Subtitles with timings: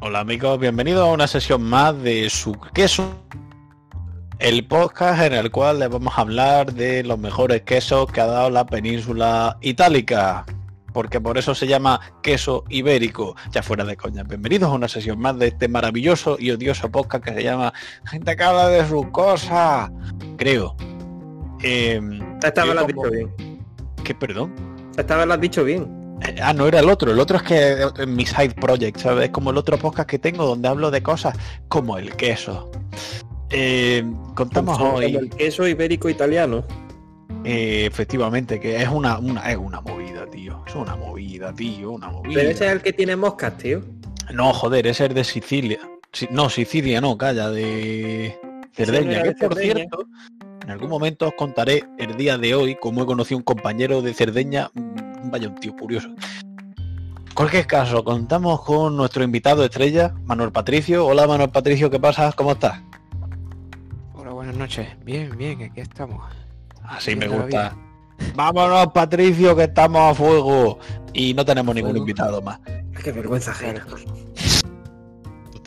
[0.00, 3.22] Hola amigos, bienvenidos a una sesión más de su queso,
[4.38, 8.26] el podcast en el cual les vamos a hablar de los mejores quesos que ha
[8.26, 10.46] dado la península itálica,
[10.94, 14.22] porque por eso se llama queso ibérico, ya fuera de coña.
[14.22, 17.72] Bienvenidos a una sesión más de este maravilloso y odioso podcast que se llama
[18.06, 19.90] Gente que habla de sus cosas,
[20.38, 20.76] creo.
[21.62, 22.00] Eh,
[22.42, 23.60] Esta vez lo has como- dicho bien.
[24.02, 24.54] ¿Qué, perdón?
[24.96, 25.99] Esta vez lo has dicho bien.
[26.26, 27.12] Eh, Ah, no era el otro.
[27.12, 29.24] El otro es que eh, mi side project, ¿sabes?
[29.26, 31.36] Es como el otro podcast que tengo donde hablo de cosas
[31.68, 32.70] como el queso.
[33.50, 36.64] Eh, contamos Como hoy, el queso ibérico italiano.
[37.44, 40.62] eh, efectivamente, que es una, una, es una movida, tío.
[40.66, 42.34] Es una movida, tío, una movida.
[42.34, 43.82] Pero ese es el que tiene moscas, tío.
[44.32, 45.78] No, joder, ese es de Sicilia.
[46.12, 48.38] Si- no, Sicilia no, calla, de
[48.72, 49.22] Cerdeña.
[49.22, 49.74] que por Cerdeña.
[49.74, 50.04] cierto,
[50.62, 54.12] en algún momento os contaré el día de hoy cómo he conocido un compañero de
[54.14, 54.70] Cerdeña.
[55.24, 56.08] Vaya, un tío curioso.
[56.08, 61.06] En cualquier caso, contamos con nuestro invitado estrella, Manuel Patricio.
[61.06, 62.32] Hola Manuel Patricio, ¿qué pasa?
[62.32, 62.80] ¿Cómo estás?
[64.14, 64.88] Hola, buenas noches.
[65.04, 66.22] Bien, bien, aquí estamos.
[66.82, 67.76] Así me gusta.
[68.34, 70.78] Vámonos Patricio, que estamos a fuego.
[71.12, 72.60] Y no tenemos ningún invitado más.
[73.02, 73.86] Qué vergüenza ajena.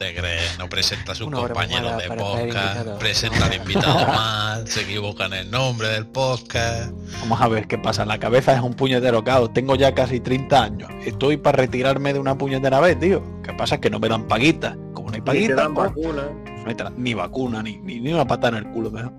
[0.04, 0.60] ¿Tú te crees?
[0.60, 5.34] No presenta a sus Una compañeros de podcast, presenta al invitado mal, se equivoca en
[5.34, 6.92] el nombre del podcast.
[7.22, 8.04] Vamos a ver qué pasa.
[8.06, 9.54] La cabeza es un puñetero caos.
[9.54, 10.90] Tengo ya casi 30 años.
[11.06, 13.22] Estoy para retirarme de una puñetera vez, tío.
[13.22, 14.76] Lo que pasa es que no me dan paguita.
[14.94, 16.24] Como no hay Ni te paguita, dan vacuna.
[16.46, 18.92] no hay tra- ni vacuna, ni, ni, ni una patada en el culo.
[18.92, 19.14] mejor.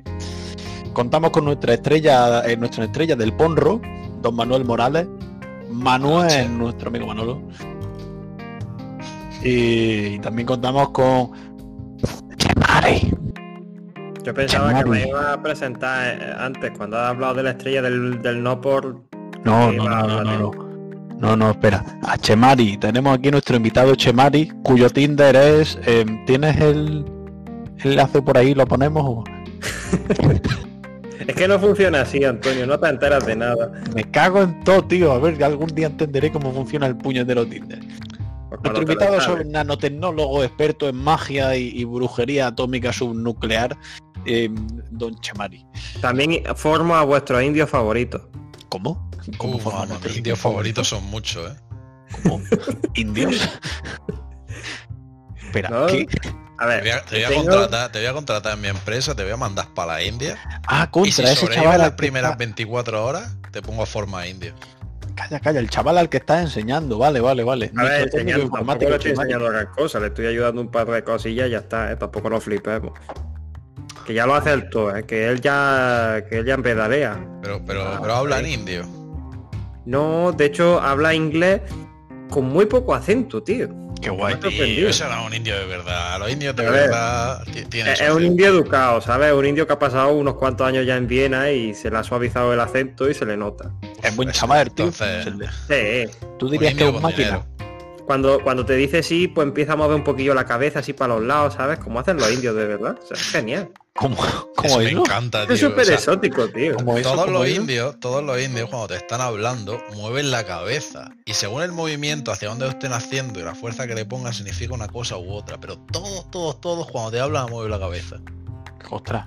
[0.93, 3.81] Contamos con nuestra estrella, eh, nuestra estrella del Ponro,
[4.21, 5.07] don Manuel Morales.
[5.71, 7.43] Manuel, nuestro amigo Manolo.
[9.45, 11.31] Y, también contamos con
[12.37, 13.13] Chemari.
[14.25, 17.83] Yo pensaba que me iba a presentar eh, antes, cuando has hablado de la estrella
[17.83, 19.03] del, del no por...
[19.45, 20.65] No, no, no, no, no, no.
[21.19, 21.85] No, no, espera.
[22.03, 22.79] A Chemari.
[22.79, 25.79] Tenemos aquí nuestro invitado Chemari, cuyo Tinder es.
[25.87, 27.05] eh, ¿Tienes el
[27.83, 28.55] enlace por ahí?
[28.55, 29.25] ¿Lo ponemos?
[31.27, 33.73] Es que no funciona así, Antonio, no te enteras de nada.
[33.95, 35.13] Me cago en todo, tío.
[35.13, 37.79] A ver, algún día entenderé cómo funciona el puñetero Tinder.
[38.63, 43.77] Nuestro invitado es un nanotecnólogo experto en magia y, y brujería atómica subnuclear,
[44.27, 44.49] eh,
[44.91, 45.67] don Chemari.
[46.01, 48.23] También formo a vuestros indios favoritos.
[48.69, 49.11] ¿Cómo?
[49.39, 51.57] ¿Cómo Uh, mis indios favoritos son muchos, ¿eh?
[52.23, 52.41] ¿Cómo?
[52.95, 53.35] ¿Indios?
[55.43, 55.87] Espera, ¿No?
[55.87, 56.07] ¿qué?
[56.59, 58.61] A Te ver, voy a, te voy a tengo- contratar, te voy a contratar en
[58.61, 60.39] mi empresa, te voy a mandar para la India.
[60.67, 61.79] Ah, Y contra si ese chaval.
[61.81, 64.55] las primeras está- 24 horas, te pongo a forma indio.
[65.15, 66.99] Calla, calla, el chaval al que estás enseñando.
[66.99, 67.71] Vale, vale, vale.
[67.77, 71.05] A ver, enseñando, tampoco le estoy enseñando gran cosa, le estoy ayudando un par de
[71.05, 71.97] cosillas y ya está, ¿eh?
[71.97, 72.93] tampoco lo flipemos.
[74.05, 75.05] Que ya lo hace el todo, ¿eh?
[75.05, 77.19] que él ya que él ya pedalea.
[77.43, 78.85] Pero, pero, Ah, pero habla en indio.
[79.87, 81.61] No, de hecho habla inglés
[82.31, 83.69] con muy poco acento, tío.
[84.05, 84.37] Qué guay.
[84.51, 86.19] Y eso es un indio de verdad.
[86.19, 89.33] Los indios de verdad tienen Es, un indio educado, ¿sabes?
[89.33, 92.05] Un indio que ha pasado unos cuantos años ya en Viena y se le ha
[92.05, 93.73] suavizado el acento y se le nota.
[94.03, 94.87] Es buen chaval, tío.
[94.87, 97.47] entonces, Sí, Tú un dirías que es un máquina.
[98.07, 101.15] Cuando, cuando te dice sí, pues empieza a mover un poquillo la cabeza así para
[101.15, 101.79] los lados, ¿sabes?
[101.79, 102.99] Como hacen los indios de verdad.
[103.03, 103.71] O sea, es genial.
[103.95, 105.55] ¿Cómo, Eso cómo me encanta, tío.
[105.55, 106.77] Es súper O sea, exótico, tío.
[106.77, 107.61] Todos ¿Cómo los eso?
[107.61, 112.33] indios, todos los indios cuando te están hablando mueven la cabeza y según el movimiento
[112.33, 115.59] hacia donde estén haciendo y la fuerza que le pongan significa una cosa u otra,
[115.61, 118.17] pero todos, todos, todos cuando te hablan mueven la cabeza.
[118.91, 119.27] Ostras.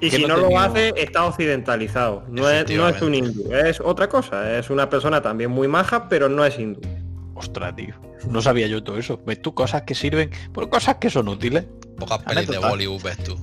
[0.00, 2.24] Y si no no lo tenía- hace, está occidentalizado.
[2.28, 4.58] No es, no es un hindú, es otra cosa.
[4.58, 6.80] Es una persona también muy maja, pero no es hindú.
[7.36, 7.94] Ostras, tío.
[8.30, 9.20] No sabía yo todo eso.
[9.26, 10.30] ¿Ves tú cosas que sirven?
[10.52, 11.66] Por cosas que son útiles.
[11.98, 12.58] Pocas pelis de.
[12.58, 13.36] Bollywood ves tú.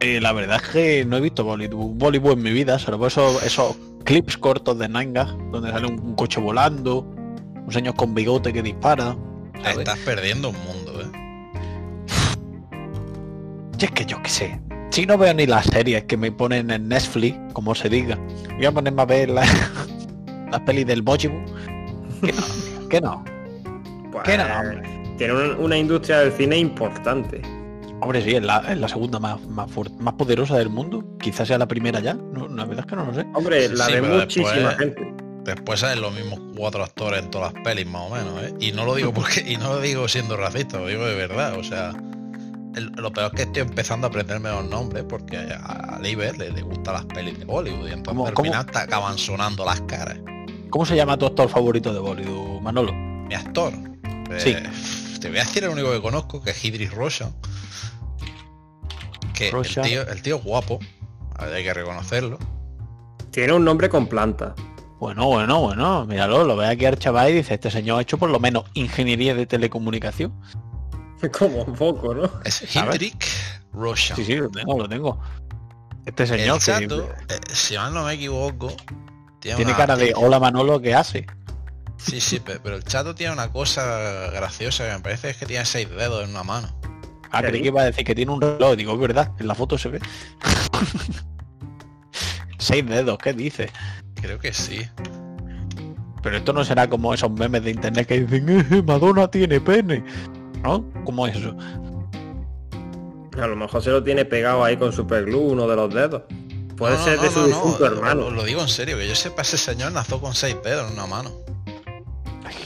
[0.00, 3.42] Eh, la verdad es que no he visto Bollywood, Bollywood en mi vida, salvo esos,
[3.42, 8.52] esos clips cortos de Nanga, donde sale un, un coche volando, un señor con bigote
[8.52, 9.16] que dispara.
[9.64, 11.06] Estás perdiendo un mundo, ¿eh?
[13.78, 14.60] Y es que yo qué sé.
[14.90, 18.18] Si no veo ni las series que me ponen en Netflix, como se diga,
[18.56, 19.46] voy a ponerme a ver la-
[20.50, 21.44] las pelis del Bollywood.
[22.22, 22.42] Que no,
[22.90, 23.24] que no.
[24.12, 25.14] Pues, Que no, hombre.
[25.16, 27.40] tiene un- una industria del cine importante.
[28.02, 31.04] Hombre, sí, es la, es la segunda más, más, fuerte- más poderosa del mundo.
[31.20, 32.14] Quizás sea la primera ya.
[32.14, 33.26] No, la verdad es que no lo sé.
[33.34, 35.14] Hombre, Sí, la sí, de muchísima después- gente.
[35.44, 38.54] Después salen los mismos cuatro actores en todas las pelis, más o menos, ¿eh?
[38.60, 41.54] Y no lo digo porque, y no lo digo siendo racista, lo digo de verdad,
[41.58, 41.92] o sea.
[42.76, 46.52] el- lo peor es que estoy empezando a aprenderme los nombres porque a Liber le,
[46.52, 48.44] le gustan las pelis de Bollywood y entonces ¿Cómo- al cómo?
[48.48, 50.18] final te acaban sonando las caras.
[50.70, 52.92] ¿Cómo se llama tu actor favorito de Bollywood, Manolo?
[52.92, 53.72] Mi actor.
[54.38, 54.50] Sí.
[54.50, 54.62] eh,
[55.20, 57.32] Te voy a decir el único que conozco, que es Idris Roshan.
[59.34, 60.78] Que el tío, el tío es guapo,
[61.36, 62.38] hay que reconocerlo.
[63.30, 64.54] Tiene un nombre con planta.
[64.98, 68.18] Bueno, bueno, bueno, míralo, lo ve aquí al chaval y dice, este señor ha hecho
[68.18, 70.38] por lo menos ingeniería de telecomunicación.
[71.38, 72.30] Como un poco, ¿no?
[72.44, 72.76] Es.
[72.76, 73.24] Hendrik
[73.72, 74.16] Roshan.
[74.16, 75.18] Sí, sí, lo tengo, lo tengo.
[76.04, 78.68] Este señor el que chato, eh, si mal no me equivoco,
[79.38, 81.26] tiene, tiene una- cara de hola Manolo, ¿qué hace?
[82.02, 85.46] Sí, sí, pe- pero el chato tiene una cosa graciosa que me parece es que
[85.46, 86.68] tiene seis dedos en una mano.
[87.30, 89.46] Ah, ¿Qué creí que iba a decir que tiene un reloj, digo, es verdad, en
[89.46, 90.00] la foto se ve.
[92.58, 93.70] Seis dedos, ¿qué dice?
[94.20, 94.86] Creo que sí.
[96.22, 100.04] Pero esto no será como esos memes de internet que dicen, "Eh, Madonna tiene pene.
[100.62, 100.84] ¿No?
[101.04, 101.56] ¿Cómo es eso?
[103.40, 106.22] A lo mejor se lo tiene pegado ahí con superglue uno de los dedos.
[106.76, 108.20] Puede No, no, ser no, de su no, difunto no, hermano.
[108.22, 110.94] Lo, lo digo en serio, que yo sepa, ese señor nació con seis dedos en
[110.98, 111.30] una mano.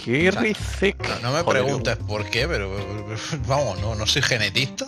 [0.07, 1.09] Harry Thick.
[1.09, 2.71] No, no me Joder, preguntes por qué, pero
[3.49, 4.87] vamos, no, no soy genetista.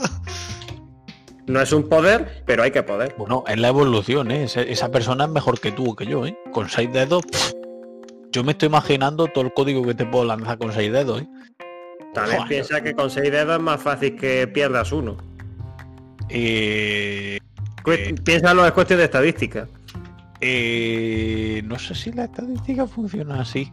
[1.46, 3.14] No es un poder, pero hay que poder.
[3.16, 4.44] Bueno, es la evolución, ¿eh?
[4.54, 6.36] Esa persona es mejor que tú o que yo, ¿eh?
[6.52, 7.52] Con seis dedos, pff,
[8.32, 11.26] yo me estoy imaginando todo el código que te puedo lanzar con seis dedos, ¿eh?
[12.14, 12.48] También Joder.
[12.48, 15.16] piensa que con seis dedos es más fácil que pierdas uno.
[16.28, 17.38] Eh,
[17.82, 18.14] Cu- Eh.
[18.24, 19.68] Piénsalo, es cuestión de estadística.
[20.40, 23.72] Eh, no sé si la estadística funciona así.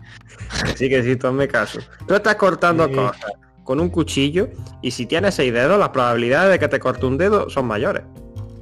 [0.63, 1.80] Así que si tú hazme caso.
[2.07, 2.92] Tú estás cortando Eh.
[2.92, 3.31] cosas
[3.63, 4.50] con un cuchillo
[4.81, 8.04] y si tienes seis dedos, las probabilidades de que te corte un dedo son mayores.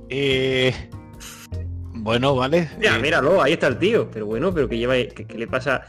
[0.09, 0.73] Eh,
[1.93, 2.69] bueno, vale.
[2.81, 4.09] Ya, eh, míralo, ahí está el tío.
[4.11, 4.93] Pero bueno, pero que lleva.
[4.95, 5.83] ¿Qué, le pasa?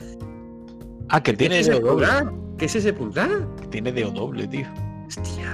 [1.08, 1.90] Ah, que ¿Qué tiene es ese doble.
[1.90, 2.32] pulgar?
[2.58, 3.30] ¿Qué es ese pulgar?
[3.60, 4.66] que Tiene dedo doble, tío.
[5.06, 5.50] Hostia.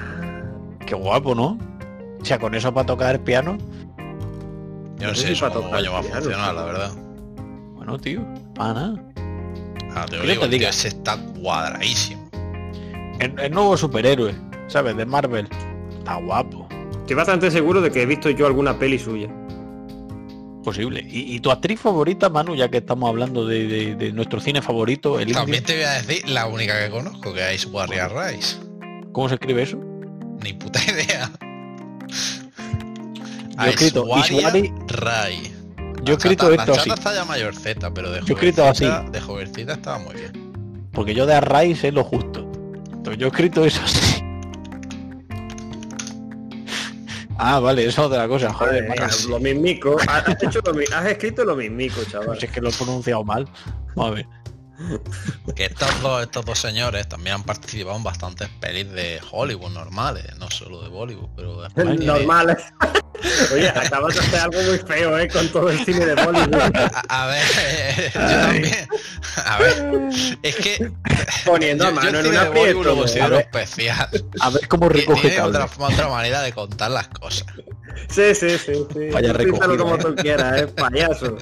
[0.87, 1.59] Qué guapo, ¿no?
[2.21, 3.59] O sea, con eso para tocar el piano.
[4.99, 6.93] Yo no sé eso para cómo coño va a funcionar, la verdad.
[7.75, 8.23] Bueno, tío,
[8.55, 9.05] para nada.
[9.95, 12.29] Ah, te lo ¿Qué digo, te tío ese está cuadradísimo.
[13.21, 14.35] El, el nuevo superhéroe,
[14.67, 14.97] ¿sabes?
[14.97, 15.49] De Marvel.
[15.99, 16.69] Está guapo.
[17.01, 19.29] Estoy bastante seguro de que he visto yo alguna peli suya.
[20.63, 21.01] Posible.
[21.09, 24.61] ¿Y, y tu actriz favorita, Manu, ya que estamos hablando de, de- de nuestro cine
[24.61, 28.59] favorito, el También te voy a decir la única que conozco, que es Warrior Rice.
[29.13, 29.79] ¿Cómo se escribe eso?
[30.43, 31.31] Ni puta idea.
[33.59, 34.07] Yo he escrito
[34.89, 35.55] Rai.
[36.05, 39.11] Yo he escrito esto así, está ya mayorceta, pero de Yo he escrito jovencita, así.
[39.11, 40.89] de jovencita estaba muy bien.
[40.93, 42.41] porque yo de Array sé lo justo.
[42.93, 44.23] Entonces yo he escrito eso así.
[47.41, 48.89] Ah, vale, eso es otra cosa, joder,
[49.29, 49.97] lo mismico.
[50.09, 52.27] Has, has hecho lo mi- has escrito lo mismico, chaval.
[52.27, 53.49] pues es que lo he pronunciado mal.
[53.95, 54.27] Vamos a ver.
[55.55, 60.25] Que estos dos, estos dos señores también han participado en bastantes pelis de Hollywood normales,
[60.39, 62.59] no solo de Bollywood, pero después tiene- Normal.
[63.53, 65.29] Oye, acabas de hacer algo muy feo, ¿eh?
[65.29, 66.77] Con todo el cine de Bollywood.
[67.09, 67.43] A, a ver,
[68.15, 68.89] yo también.
[69.45, 70.09] A ver,
[70.43, 70.93] es que
[71.45, 74.09] Poniendo yo, a yo mano el en cine un de Bollywood lo considero especial.
[74.41, 75.59] A ver cómo Tiene recoge cable.
[75.59, 77.47] otra, otra manera de contar las cosas.
[78.09, 79.09] Sí, sí, sí, sí.
[79.13, 79.99] Vaya recogido, como ¿eh?
[79.99, 80.67] tú quieras, ¿eh?
[80.69, 81.37] Payaso.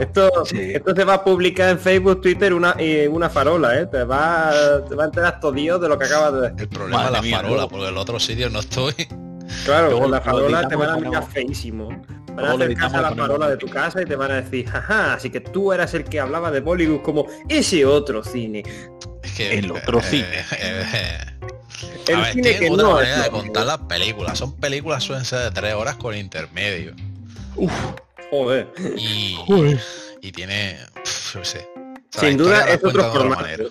[0.00, 0.72] Esto, Sí.
[0.74, 3.86] esto se va a publicar en Facebook, Twitter, una, y una farola, ¿eh?
[3.86, 4.52] Te va,
[4.88, 6.60] te va a enterar todo Dios de lo que acabas de decir.
[6.60, 8.94] El problema Madre es la mía, farola, porque en los otros sitios no estoy.
[9.64, 11.88] Claro, Luego la farola te van a mirar feísimo.
[12.34, 15.14] Van a acercarse a la farola de tu casa y te van a decir, jaja,
[15.14, 18.62] así que tú eras el que hablaba de Bollywood como ese otro cine.
[19.22, 20.26] Es que El otro cine.
[20.58, 21.18] eh, eh,
[22.08, 24.38] El a ver, cine que otra no manera es de contar las películas.
[24.38, 26.94] Son películas suelen ser de tres horas con intermedio.
[28.30, 28.68] Joder.
[28.96, 29.80] Y, Joder.
[30.20, 30.78] y tiene.
[30.94, 31.68] pf, yo sé.
[31.76, 33.42] O sea, Sin duda es otro formato.
[33.42, 33.64] manera.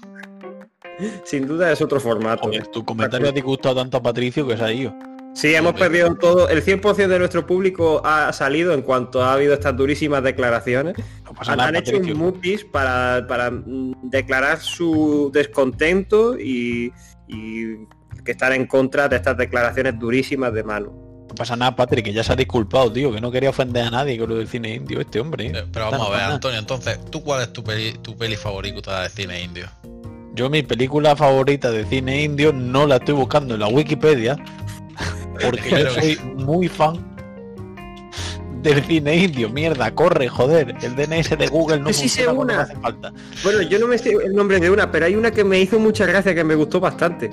[1.25, 2.43] Sin duda es otro formato.
[2.43, 4.93] Joder, tu comentario ha disgustado tanto a Patricio que se ha ido.
[5.37, 6.49] Sí, hemos perdido todo.
[6.49, 10.95] El 100% de nuestro público ha salido en cuanto ha habido estas durísimas declaraciones.
[11.23, 12.15] No pasa Han, nada, han hecho Patricio.
[12.15, 16.91] un mupis para, para mm, declarar su descontento y,
[17.27, 17.85] y
[18.25, 20.89] que están en contra de estas declaraciones durísimas de Manu.
[21.29, 23.91] No pasa nada, Patrick, que ya se ha disculpado, tío, que no quería ofender a
[23.91, 25.45] nadie con lo del cine indio, este hombre.
[25.45, 25.51] ¿eh?
[25.53, 26.21] Eh, Pero vamos a ver.
[26.21, 29.67] Antonio, entonces, ¿tú cuál es tu peli, tu peli favorita de cine indio?
[30.33, 34.37] Yo mi película favorita de cine indio no la estoy buscando en la Wikipedia,
[35.41, 37.17] porque yo soy muy fan
[38.61, 39.49] del cine indio.
[39.49, 40.75] Mierda, corre, joder.
[40.81, 42.55] El DNS de Google no sí funciona cuando una.
[42.55, 43.13] me hace falta.
[43.43, 45.79] Bueno, yo no me sé el nombre de una, pero hay una que me hizo
[45.79, 47.29] mucha gracia que me gustó bastante.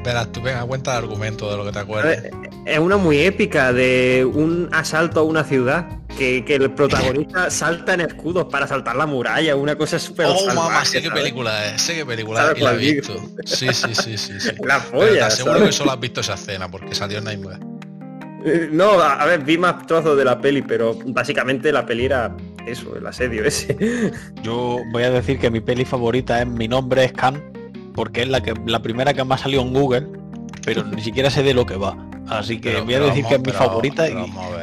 [0.00, 2.22] Espera, tú venga, cuenta el argumento de lo que te acuerdas.
[2.22, 2.30] ver,
[2.64, 7.92] Es una muy épica de un asalto a una ciudad que, que el protagonista salta
[7.92, 11.66] en escudos para saltar la muralla, una cosa súper Oh, salvaje, mamá, sé qué película
[11.66, 13.14] es, sé qué película ¿Sabes es y la he visto.
[13.44, 14.50] Sí, sí, sí, sí, sí.
[14.64, 15.68] La Pero te aseguro ¿sabes?
[15.68, 17.58] que solo has visto esa escena porque salió en Nightmare.
[18.46, 22.06] Eh, No, a a ver, vi más trozos de la peli, pero básicamente la peli
[22.06, 22.34] era
[22.66, 23.76] eso, el asedio ese.
[24.42, 27.49] Yo voy a decir que mi peli favorita es Mi nombre es Khan,
[28.00, 30.06] porque es la que la primera que me ha salido en Google,
[30.64, 31.98] pero ni siquiera sé de lo que va.
[32.30, 34.54] Así que Pero- voy a decir vamos- que es mi pero- favorita pero y Vamos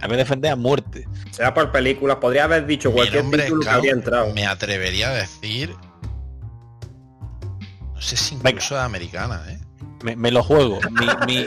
[0.00, 1.06] a a defender a muerte.
[1.30, 2.16] Será por películas.
[2.16, 4.32] Podría haber dicho cualquier título que habría entrado.
[4.32, 5.74] me atrevería a decir.
[7.94, 9.58] No sé si incluso es americana, ¿eh?
[10.02, 10.78] Me, me lo juego.
[11.26, 11.46] Mi- mi-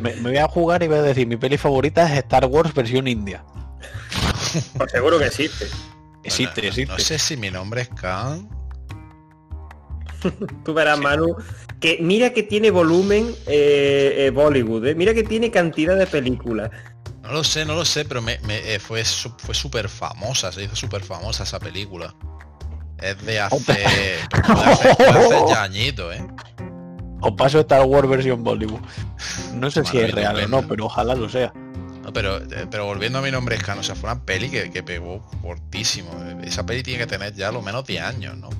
[0.00, 2.72] me, me voy a jugar y voy a decir, mi peli favorita es Star Wars
[2.72, 3.44] versión India.
[4.78, 5.66] Pues seguro que existe.
[6.22, 6.92] Existe, Bueno, existe.
[6.92, 8.48] No sé si mi nombre es Khan.
[10.64, 11.36] Tú verás, Manu,
[11.80, 14.94] que mira que tiene volumen eh, eh, Bollywood, ¿eh?
[14.94, 16.70] mira que tiene cantidad de películas.
[17.22, 20.52] No lo sé, no lo sé, pero me, me- eh, fue su- fue súper famosa,
[20.52, 22.14] se hizo súper famosa esa película.
[23.00, 26.26] Es de hace, de hace, de hace ya añitos, ¿eh?
[27.20, 28.80] Os paso Star Wars versión Bollywood.
[29.54, 31.52] No sé si es real o no, pero ojalá lo sea.
[32.02, 32.38] No, pero,
[32.70, 35.22] pero volviendo a mi nombre es Khan, o sea, fue una peli que, que pegó
[35.40, 36.10] fortísimo.
[36.42, 38.50] Esa peli tiene que tener ya lo menos 10 años, ¿no?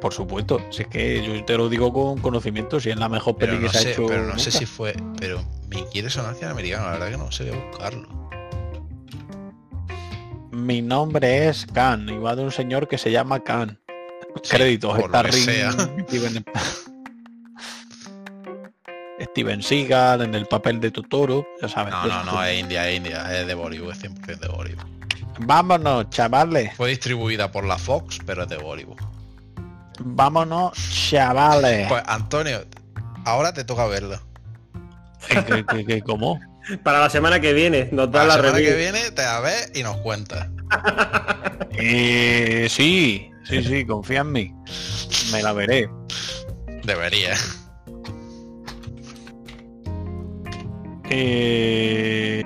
[0.00, 0.60] Por supuesto.
[0.70, 3.60] Si es que yo te lo digo con conocimiento, si es la mejor peli Pero
[3.60, 4.06] que no se ha sé, hecho.
[4.06, 4.96] pero no sé si fue.
[5.20, 8.08] Pero me quiere sonar que era americano, la verdad que no sé voy a buscarlo.
[10.50, 13.78] Mi nombre es Khan y va de un señor que se llama Khan.
[14.42, 16.02] Sí, Créditos, está que Ring-.
[16.08, 16.44] Steven...
[19.20, 21.92] Steven Seagal en el papel de Totoro, ya sabes.
[21.94, 24.84] No, no, no, es India, es India, es de Bollywood, es 100% de Bollywood.
[25.40, 26.74] Vámonos, chavales.
[26.76, 28.98] Fue distribuida por la Fox, pero es de Bollywood.
[30.04, 30.72] Vámonos,
[31.08, 31.88] chavales.
[31.88, 32.64] Pues Antonio,
[33.24, 34.20] ahora te toca verlo.
[35.28, 36.40] ¿Qué- qué- qué- cómo?
[36.82, 39.72] Para la semana que viene, nos da La la, semana que viene te la ves
[39.74, 40.48] y nos cuentas.
[41.72, 44.54] Eh, sí, sí, sí, confía en mí.
[45.32, 45.88] Me la veré.
[46.84, 47.34] Debería.
[51.10, 52.42] Eh,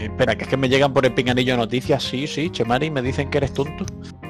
[0.00, 2.02] espera, que es que me llegan por el pinganillo noticias.
[2.02, 3.84] Sí, sí, Chemari, me dicen que eres tonto.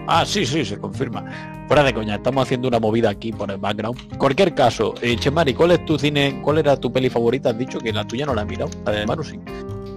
[0.07, 1.25] Ah, sí, sí, se confirma.
[1.67, 3.99] Fuera de coña, estamos haciendo una movida aquí por el background.
[4.13, 7.51] En cualquier caso, eh, Chemari, ¿cuál es tu cine, cuál era tu peli favorita?
[7.51, 9.39] Has dicho que la tuya no la he mirado, la de Manu sí.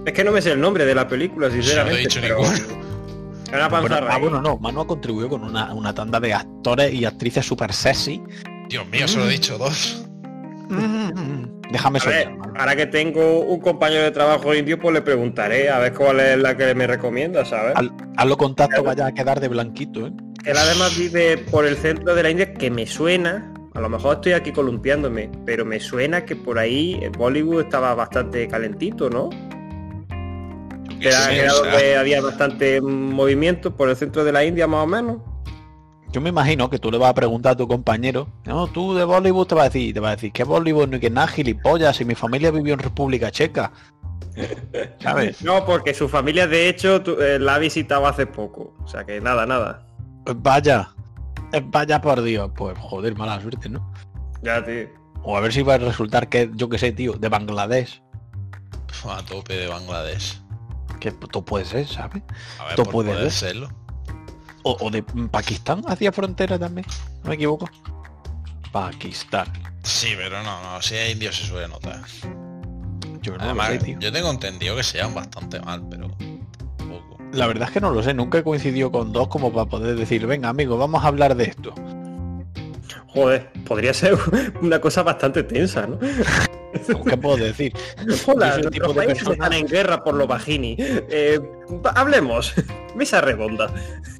[0.04, 2.00] Es que no me sé el nombre de la película, no he sinceramente.
[2.00, 2.38] dicho pero...
[2.38, 2.90] ninguno.
[3.70, 4.20] Bueno, ah, ahí.
[4.20, 8.22] bueno, no, Manu ha contribuido con una, una tanda de actores y actrices súper sexy.
[8.68, 10.06] Dios mío, se lo he dicho dos.
[11.72, 15.78] Déjame A ver, ahora que tengo un compañero de trabajo indio, pues le preguntaré a
[15.78, 17.76] ver cuál es la que me recomienda, ¿sabes?
[17.76, 20.12] Al- Hazlo contacto, vaya a quedar de blanquito, ¿eh?
[20.44, 24.16] Él además vive por el centro de la India, que me suena, a lo mejor
[24.16, 29.30] estoy aquí columpiándome, pero me suena que por ahí Bollywood estaba bastante calentito, ¿no?
[31.00, 34.86] Era, Sí, o sea, había bastante movimiento por el centro de la India más o
[34.86, 35.16] menos.
[36.12, 39.04] Yo me imagino que tú le vas a preguntar a tu compañero, no, tú de
[39.04, 41.28] Bollywood te va a decir, te va a decir que Bollywood no hay que nada
[41.28, 43.70] gilipollas, si mi familia vivió en República Checa.
[45.00, 45.42] ¿Sabes?
[45.42, 48.74] No, porque su familia de hecho eh, la ha visitado hace poco.
[48.82, 49.86] O sea que nada, nada.
[50.24, 50.90] Pues vaya,
[51.52, 53.92] eh, vaya por Dios, pues joder, mala suerte, ¿no?
[54.42, 54.88] Ya, tío.
[55.22, 58.02] O a ver si va a resultar que, yo qué sé, tío, de Bangladesh.
[59.08, 60.40] a tope de Bangladesh.
[60.98, 62.22] Que tú puede ser, ¿sabes?
[62.58, 63.50] A ver, Esto pues puede puede ser.
[63.50, 63.68] serlo.
[64.62, 66.86] O, o de Pakistán hacia frontera también,
[67.22, 67.68] no me equivoco.
[68.72, 69.46] Pakistán.
[69.82, 72.02] Sí, pero no, no, si es indio se suele notar.
[73.22, 77.18] Yo no Además, sé, yo tengo entendido que se llevan bastante mal, pero poco.
[77.32, 79.96] La verdad es que no lo sé, nunca he coincidido con dos como para poder
[79.96, 81.74] decir, venga amigo, vamos a hablar de esto.
[83.12, 84.16] Joder, podría ser
[84.62, 85.98] una cosa bastante tensa, ¿no?
[85.98, 87.72] ¿Qué puedo decir?
[88.26, 90.76] Hola, tipo de persona- están en guerra por los bajini.
[90.78, 91.40] Eh,
[91.96, 92.54] hablemos.
[92.94, 93.72] Mesa redonda.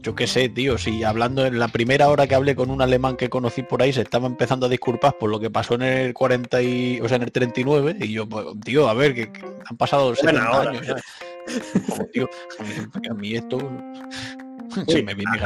[0.03, 3.17] Yo qué sé, tío, si hablando en la primera hora que hablé con un alemán
[3.17, 6.15] que conocí por ahí se estaba empezando a disculpar por lo que pasó en el
[6.15, 9.41] 40 y, o sea, en el 39 y yo, pues, tío, a ver, que, que
[9.67, 10.71] han pasado 70 hora.
[10.71, 10.87] años.
[10.87, 11.05] ¿sabes?
[11.89, 12.29] Como, tío,
[13.11, 13.57] a mí esto
[14.87, 15.41] Uy, me viene.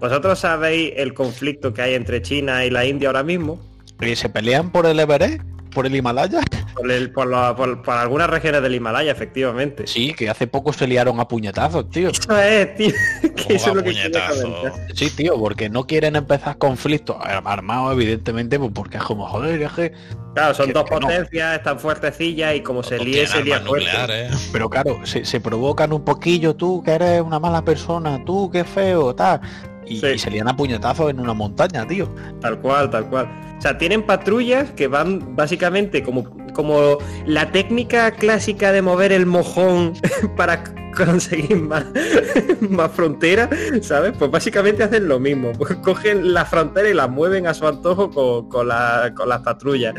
[0.00, 3.58] ¿Vosotros sabéis el conflicto que hay entre China y la India ahora mismo?
[4.00, 5.40] Eh, ¿Se pelean por el Everest?
[5.74, 6.40] ¿Por el Himalaya?
[6.74, 9.86] Por, el- por la- por- por algunas regiones del Himalaya, efectivamente.
[9.86, 12.08] Sí, que hace poco se liaron a puñetazos, tío.
[12.10, 12.92] Eso es, tío.
[13.36, 14.94] Que eso es lo a que.
[14.94, 19.72] Sí, tío, porque no quieren empezar conflictos armados, evidentemente, pues porque es como, joder, es
[19.72, 19.92] que
[20.34, 21.00] Claro, son Que- dos que no.
[21.00, 23.86] potencias, están fuertecillas y como se líe, se lía fuerte.
[23.86, 24.48] nucleares.
[24.52, 28.64] Pero claro, se, se provocan un poquillo, tú que eres una mala persona, tú qué
[28.64, 29.40] feo, tal.
[29.86, 30.06] Y, Sí.
[30.14, 32.08] y se lían a puñetazos en una montaña, tío.
[32.40, 33.28] Tal cual, tal cual.
[33.58, 39.26] O sea, tienen patrullas que van básicamente como, como la técnica clásica de mover el
[39.26, 39.94] mojón
[40.36, 40.62] para
[40.96, 41.84] conseguir más,
[42.68, 43.48] más frontera,
[43.82, 44.12] ¿sabes?
[44.18, 45.52] Pues básicamente hacen lo mismo.
[45.52, 49.40] Pues cogen la frontera y la mueven a su antojo con, con, la- con las
[49.42, 49.94] patrullas.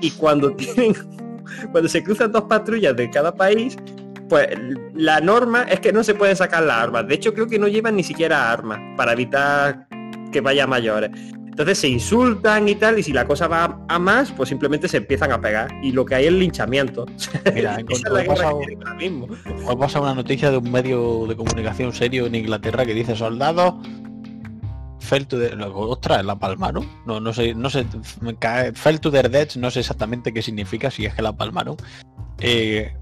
[0.00, 0.94] Y cuando tienen,
[1.72, 3.76] cuando se cruzan dos patrullas de cada país,
[4.28, 4.48] pues
[4.94, 7.06] la norma es que no se pueden sacar las armas.
[7.06, 9.86] De hecho, creo que no llevan ni siquiera armas para evitar
[10.32, 11.10] que vaya a mayores.
[11.46, 14.98] Entonces se insultan y tal, y si la cosa va a más, pues simplemente se
[14.98, 15.68] empiezan a pegar.
[15.82, 17.06] Y lo que hay es linchamiento.
[17.54, 19.26] Mira, Esa es encontré- la he guerra pasado- que tienen ahora mismo.
[19.72, 23.74] He pasado una noticia de un medio de comunicación serio en Inglaterra que dice soldados
[25.00, 25.54] fell to the...
[25.72, 26.86] Ostras, la palmaron.
[27.06, 27.86] No, no sé, no sé.
[28.74, 31.76] Fell to their deaths, no sé exactamente qué significa, si es que la palmaron.
[32.40, 32.92] Eh,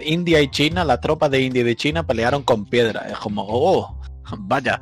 [0.00, 3.06] India y China, las tropas de India y de China pelearon con piedra.
[3.08, 3.96] Es como, oh,
[4.38, 4.80] vaya.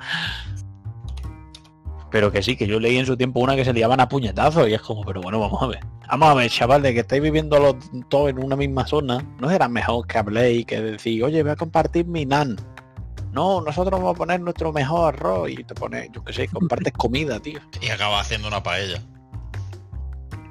[2.10, 4.68] Pero que sí, que yo leí en su tiempo una que se liaban a puñetazos
[4.68, 5.80] y es como, pero bueno, vamos a ver.
[6.08, 7.76] Vamos a ver, chaval, de que estáis viviendo los
[8.08, 11.56] todos en una misma zona, ¿no será mejor que habléis que decir, oye, voy a
[11.56, 12.56] compartir mi nan?
[13.32, 16.92] No, nosotros vamos a poner nuestro mejor arroz y te pones, yo qué sé, compartes
[16.96, 17.60] comida, tío.
[17.82, 19.02] Y acaba haciendo una paella.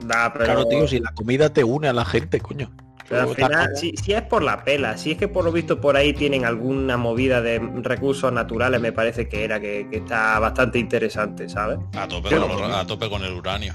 [0.03, 2.72] Nah, pero, Claro, tío, si la comida te une a la gente, coño.
[3.10, 5.80] Pero al final, si, si es por la pela, si es que por lo visto
[5.80, 10.38] por ahí tienen alguna movida de recursos naturales, me parece que era que, que está
[10.40, 11.80] bastante interesante, ¿sabes?
[11.98, 12.76] A tope, con, lo los- conozco.
[12.78, 13.74] a tope con el uranio.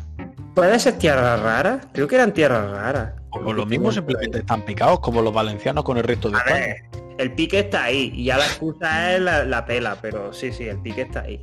[0.55, 1.87] ¿Puede ser tierras raras?
[1.93, 3.12] Creo que eran tierras raras.
[3.31, 6.59] Como lo mismo simplemente están picados como los valencianos con el resto de A España.
[6.67, 6.77] ver,
[7.19, 10.65] el pique está ahí y ya la excusa es la, la pela, pero sí, sí,
[10.65, 11.43] el pique está ahí.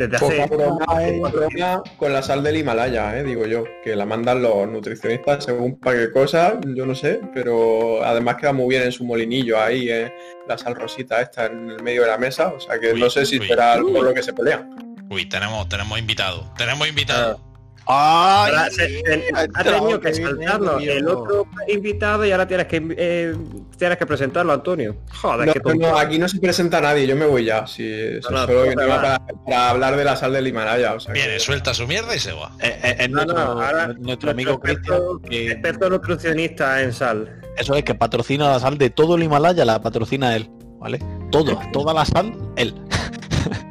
[0.00, 0.56] Desde Poca hace...
[0.56, 5.78] broma, con la sal del Himalaya, eh, digo yo, que la mandan los nutricionistas según
[5.78, 9.90] para qué cosa, yo no sé, pero además queda muy bien en su molinillo ahí,
[9.90, 10.10] eh,
[10.48, 13.10] la sal rosita esta en el medio de la mesa, o sea que Uy, no
[13.10, 13.46] sé si uy.
[13.46, 14.74] será algo por lo que se pelean.
[15.10, 16.50] Uy, tenemos, tenemos invitado.
[16.56, 17.49] Tenemos invitado.
[17.86, 18.52] ¡Ay!
[18.52, 23.34] Ahora se- se- ha tenido que saltarlo el otro invitado y ahora tienes que eh,
[23.76, 24.96] tienes que presentarlo, Antonio.
[25.20, 27.82] Joder, No, no, aquí no se presenta nadie, yo me voy ya, si,
[28.22, 31.74] si no, para, para hablar de la sal del Himalaya, o sea que- Viene, suelta
[31.74, 32.52] su mierda y se va.
[32.60, 37.40] Eh, eh, es nuestro, no, ahora nuestro amigo Cristian, experto, que experto nutricionista en sal.
[37.56, 40.98] eso es que patrocina la sal de todo el Himalaya, la patrocina él, ¿vale?
[41.32, 42.74] Todo, toda la sal, él.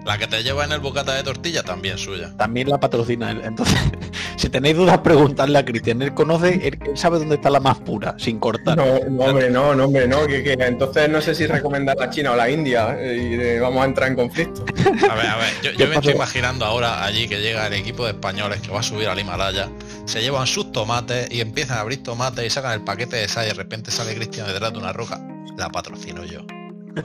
[0.09, 2.35] La que te lleva en el bocata de tortilla también suya.
[2.35, 3.41] También la patrocina él.
[3.43, 3.77] Entonces,
[4.37, 6.01] si tenéis dudas, preguntarle a Cristian.
[6.01, 8.75] Él conoce, él, sabe dónde está la más pura, sin cortar.
[8.75, 12.09] No, no, hombre, no, no, hombre, no, que, que entonces no sé si recomendar la
[12.09, 14.65] China o la India eh, y eh, vamos a entrar en conflicto.
[14.87, 17.73] A ver, a ver, yo, ¿Qué yo me estoy imaginando ahora allí que llega el
[17.73, 19.69] equipo de españoles que va a subir al Himalaya,
[20.05, 23.45] se llevan sus tomates y empiezan a abrir tomates y sacan el paquete de sal
[23.45, 25.21] y de repente sale Cristian detrás de una roca.
[25.55, 26.41] La patrocino yo.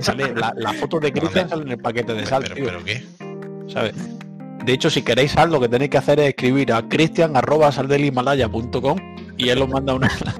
[0.00, 2.84] Sale, la, la foto de Cristian sale en el paquete de sal, pero, tío, pero
[2.84, 3.04] qué?
[3.72, 3.94] ¿sabes?
[4.64, 7.70] De hecho, si queréis sal, lo que tenéis que hacer es escribir a cristian arroba
[7.70, 8.98] saldelhimalaya.com
[9.36, 10.10] y él os manda una...
[10.18, 10.38] Bueno,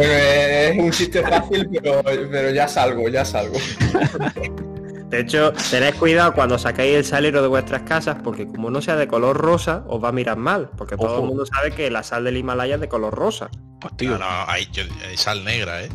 [0.02, 3.56] eh, es un chiste fácil, pero, pero ya salgo, ya salgo.
[5.08, 8.94] De hecho, tened cuidado cuando sacáis el salero de vuestras casas, porque como no sea
[8.96, 12.02] de color rosa, os va a mirar mal, porque todo el mundo sabe que la
[12.02, 13.48] sal del Himalaya es de color rosa.
[13.80, 15.88] Pues tío, No, no, hay, yo- hay sal negra, ¿eh?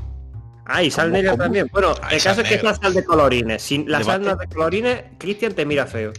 [0.65, 1.43] Ah, y sal ¿Cómo, negra cómo?
[1.43, 1.67] también.
[1.71, 2.71] Bueno, Hay el sal caso es que negra.
[2.71, 3.61] es la sal de colorines.
[3.61, 4.25] Si la sal Debate.
[4.25, 6.13] no es de colorines, Cristian te mira feo.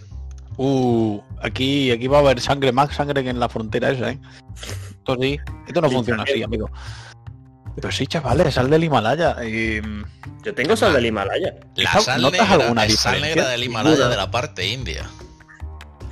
[0.56, 4.18] Uh, aquí, aquí va a haber sangre, más sangre que en la frontera esa, ¿eh?
[4.90, 6.70] Esto sí, esto no funciona así, amigo.
[7.74, 9.36] Pero sí, chavales, sal del Himalaya.
[9.42, 9.82] eh,
[10.44, 11.54] Yo tengo sal del Himalaya.
[11.74, 13.20] La ¿Notas sal alguna negra, sal diferencia?
[13.34, 15.04] negra del Himalaya de la parte india.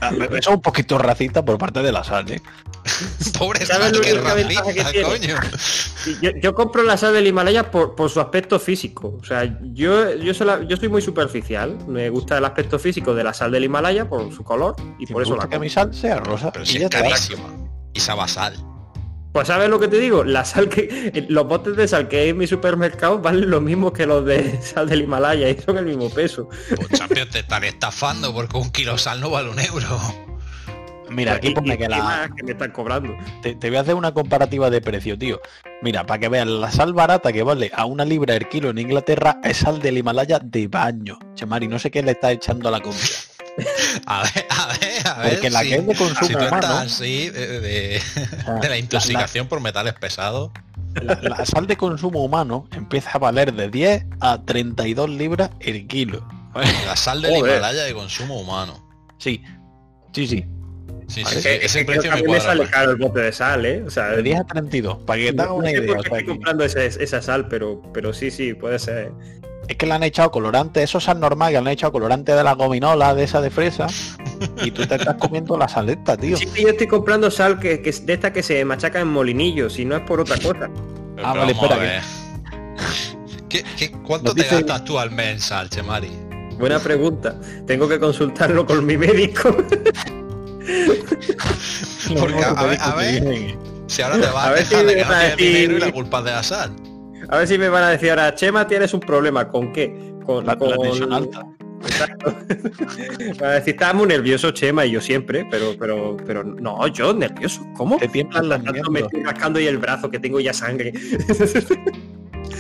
[0.01, 2.43] eso es un poquito racista por parte de la sal, ¿eh?
[3.39, 5.37] Pobre ¿Sabes sal, lo que que coño.
[6.21, 9.19] Yo, yo compro la sal del Himalaya por, por su aspecto físico.
[9.21, 11.79] O sea, yo, yo, soy la- yo soy muy superficial.
[11.87, 15.23] Me gusta el aspecto físico de la sal del Himalaya por su color y por
[15.23, 15.61] eso la que compro.
[15.61, 16.51] mi sal sea rosa.
[16.53, 17.45] Pero y si es carísima.
[17.95, 18.55] Y sabe a sal.
[19.33, 22.29] Pues sabes lo que te digo, la sal que los botes de sal que hay
[22.31, 25.87] en mi supermercado valen lo mismo que los de sal del Himalaya y son el
[25.87, 26.51] mismo peso.
[26.77, 30.32] Pues champion te están estafando porque un kilo de sal no vale un euro.
[31.13, 32.31] Mira, aquí pone que la...
[32.37, 33.15] que me están cobrando.
[33.43, 35.41] Te, te voy a hacer una comparativa de precio, tío.
[35.83, 38.79] Mira, para que veas, la sal barata que vale a una libra el kilo en
[38.79, 41.19] Inglaterra es sal del Himalaya de baño.
[41.35, 42.99] Chemari, no sé qué le está echando a la comida.
[44.07, 45.33] A ver, a ver, a ver.
[45.33, 48.03] Porque la que es de consumo si humano- así de, de-
[48.63, 50.51] de la intoxicación por metales pesados.
[50.95, 55.51] La, la- la sal de consumo humano empieza a valer de 10 a 32 libras
[55.61, 56.27] el kilo.
[56.87, 57.59] La sal del Joder.
[57.59, 58.89] Himalaya de consumo humano.
[59.19, 59.43] Sí,
[60.15, 60.47] sí, sí.
[61.13, 61.37] Sí, Vale.
[61.37, 63.83] sí, sí, Es que- es que también me sale caro el bote de sal, ¿eh?
[63.87, 65.87] O sea, De 10 a 32, para que te hagas no una sé idea.
[65.87, 69.13] por qué estoy que- comprando ese- esa sal, pero, pero sí, sí, puede ser.
[69.69, 72.33] es que le han echado colorante, eso es sal normal, que le han echado colorante
[72.35, 73.87] de la gominola, de esa de fresa,
[74.65, 76.37] y tú te estás comiendo la saleta, tío.
[76.37, 79.75] Sí, yo estoy comprando sal que, que es de esta que se machaca en molinillos,
[79.75, 80.69] si no es por otra cosa.
[81.15, 82.03] Pero, Ah, pero vale, vamos a espera, ver.
[83.49, 86.11] ¿Qué, qué, cuánto Nos te dice- gastas tú al mes en sal, Chemari?
[86.59, 87.39] Buena pregunta.
[87.67, 89.55] Tengo que consultarlo con mi médico.
[92.19, 93.57] Porque, a ver, a ver.
[93.87, 95.77] Si ahora te vas A a ver quejar si de me que no decir- dinero
[95.77, 96.73] y la culpa es de la sal.
[97.29, 99.49] A ver si me van a decir ahora, Chema, tienes un problema.
[99.49, 100.13] ¿Con qué?
[100.25, 101.47] Con, La, con- la tensión alta.
[101.85, 102.35] Exacto.
[103.39, 107.67] Para decir, estaba muy nervioso, Chema, y yo siempre, pero, pero, pero no, yo nervioso.
[107.77, 107.97] ¿Cómo?
[107.99, 110.93] Te tiemblan los Tanto me estoy rascando y el brazo que tengo ya sangre.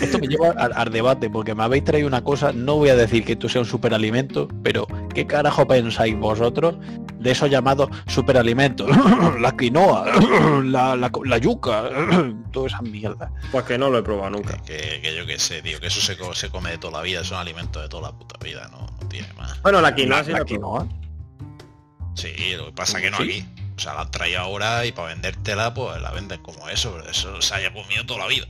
[0.00, 2.96] Esto me lleva al, al debate, porque me habéis traído una cosa, no voy a
[2.96, 6.76] decir que esto sea un superalimento, pero ¿qué carajo pensáis vosotros
[7.18, 8.88] de esos llamados superalimentos?
[9.40, 10.06] la quinoa,
[10.64, 11.84] la, la, la yuca,
[12.52, 13.30] todas esas mierdas.
[13.50, 14.56] Pues que no lo he probado nunca.
[14.62, 17.02] Que, que yo qué sé, tío, que eso se, co- se come de toda la
[17.04, 19.60] vida, es un alimento de toda la puta vida, no, no tiene más.
[19.62, 20.86] Bueno, la quinoa La- sí la lo he probado.
[20.88, 20.98] quinoa.
[22.14, 23.22] Sí, lo que pasa que no Sí.
[23.22, 23.46] aquí.
[23.76, 27.10] O sea, la han traído ahora y para vendértela, pues la venden como eso, pero
[27.10, 28.46] eso se haya comido toda la vida.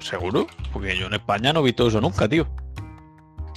[0.00, 0.46] ¿Seguro?
[0.72, 2.46] Porque yo en España no he visto eso nunca, tío.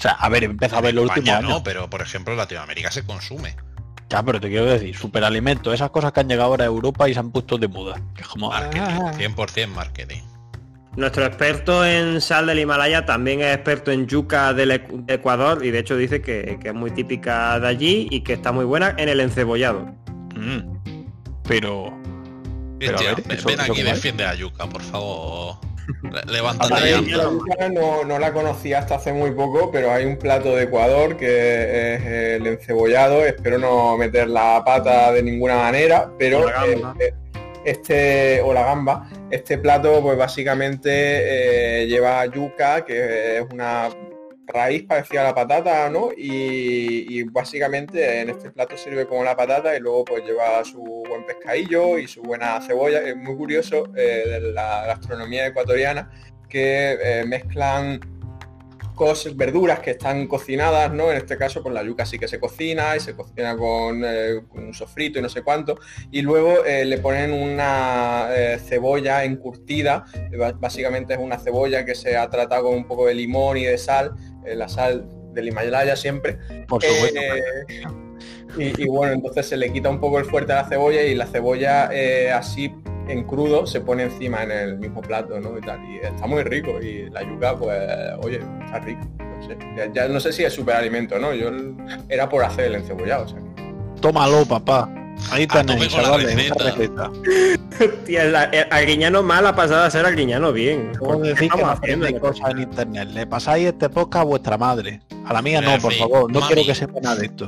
[0.01, 1.49] O sea, a ver, he empezado a ver los últimos España años.
[1.59, 3.55] no, pero por ejemplo Latinoamérica se consume.
[4.09, 7.13] Ya, pero te quiero decir, superalimentos, esas cosas que han llegado ahora a Europa y
[7.13, 8.01] se han puesto de moda.
[8.15, 8.49] Que es como...
[8.49, 10.21] Marketing, ah, 100% marketing.
[10.97, 15.63] Nuestro experto en sal del Himalaya también es experto en yuca del Ecu- de Ecuador
[15.63, 18.65] y de hecho dice que, que es muy típica de allí y que está muy
[18.65, 19.85] buena en el encebollado.
[20.35, 20.59] mm.
[21.47, 21.93] Pero...
[22.79, 23.85] Pero a ver, ven, eso- ven eso aquí, es.
[23.87, 25.57] defiende a Yuca, por favor.
[26.27, 30.55] Levántate ver, la no, no la conocía hasta hace muy poco, pero hay un plato
[30.55, 33.25] de Ecuador que es el encebollado.
[33.25, 36.95] Espero no meter la pata de ninguna manera, pero O la gamba.
[36.99, 37.13] eh,
[37.65, 43.89] este o la gamba, este plato pues básicamente eh, lleva yuca, que es una
[44.51, 46.11] raíz parecida a la patata, ¿no?
[46.15, 50.81] Y, y básicamente en este plato sirve como la patata y luego pues lleva su
[50.81, 52.99] buen pescadillo y su buena cebolla.
[52.99, 56.11] Es muy curioso eh, de la gastronomía ecuatoriana
[56.49, 57.99] que eh, mezclan
[59.01, 61.09] cosas, verduras que están cocinadas, ¿no?
[61.09, 64.41] En este caso, pues la yuca sí que se cocina y se cocina con, eh,
[64.47, 65.79] con un sofrito y no sé cuánto.
[66.11, 70.05] Y luego eh, le ponen una eh, cebolla encurtida.
[70.59, 73.79] Básicamente es una cebolla que se ha tratado con un poco de limón y de
[73.79, 74.13] sal.
[74.45, 76.37] la sal del Himalaya siempre.
[76.67, 77.19] Por supuesto.
[78.55, 81.15] Y, y bueno, entonces se le quita un poco el fuerte a la cebolla y
[81.15, 81.89] la cebolla
[82.37, 82.71] así
[83.11, 85.57] en crudo se pone encima en el mismo plato, ¿no?
[85.57, 85.79] Y tal.
[85.89, 86.81] Y está muy rico.
[86.81, 87.79] Y la yuca, pues,
[88.23, 89.01] oye, está rico.
[89.19, 89.57] No sé.
[89.75, 91.33] Ya, ya no sé si es superalimento, ¿no?
[91.33, 91.75] Yo el-
[92.09, 93.25] era por hacer el encebollado.
[93.25, 94.89] O sea, que- Tómalo, papá.
[95.29, 97.11] Ahí la chavales, receta.
[98.31, 100.93] la- el Arguiñano mal ha pasado a ser Arguiñano bien.
[100.97, 102.05] ¿Cómo ¿Qué decís que estamos no haciendo?
[102.07, 103.07] aprendéis cosas en internet?
[103.11, 104.99] Le pasáis este podcast a vuestra madre.
[105.25, 106.31] A la mía no, por fin, favor.
[106.31, 106.53] No mami.
[106.53, 107.47] quiero que sepa nada de esto.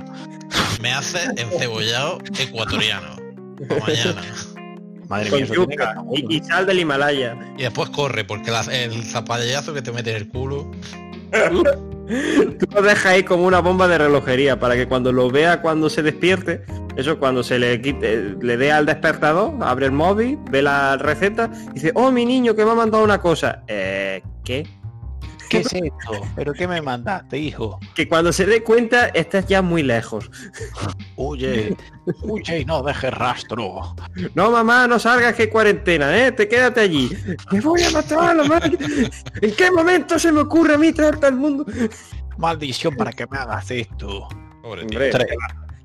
[0.82, 3.16] Me hace encebollado ecuatoriano.
[3.88, 4.22] Mañana.
[5.14, 7.38] Madre Con mía, eso tiene que yuca y, y sal del Himalaya.
[7.58, 10.70] Y después corre, porque la- el zapallazo que te mete en el culo.
[12.60, 15.90] Tú lo dejas ahí como una bomba de relojería para que cuando lo vea cuando
[15.90, 16.64] se despierte,
[16.98, 21.50] eso cuando se le quite, le dé al despertador, abre el móvil, ve la receta
[21.72, 23.64] y dice, oh mi niño que me ha mandado una cosa.
[23.68, 24.68] Eh, ¿qué?
[25.54, 26.26] ¿Qué es esto?
[26.36, 27.80] ¿Pero qué me mandaste, hijo?
[27.94, 30.30] Que cuando se dé cuenta estás ya muy lejos.
[31.16, 31.76] Oye,
[32.22, 33.96] oye, no dejes rastro.
[34.34, 37.10] No mamá, no salgas que hay cuarentena, eh, te quédate allí.
[37.52, 38.60] Me voy a matar, mamá.
[39.42, 41.66] ¿En qué momento se me ocurre a mí traerte al mundo?
[42.38, 44.28] Maldición para que me hagas esto.
[44.62, 44.82] Pobre.
[44.84, 45.12] Hombre,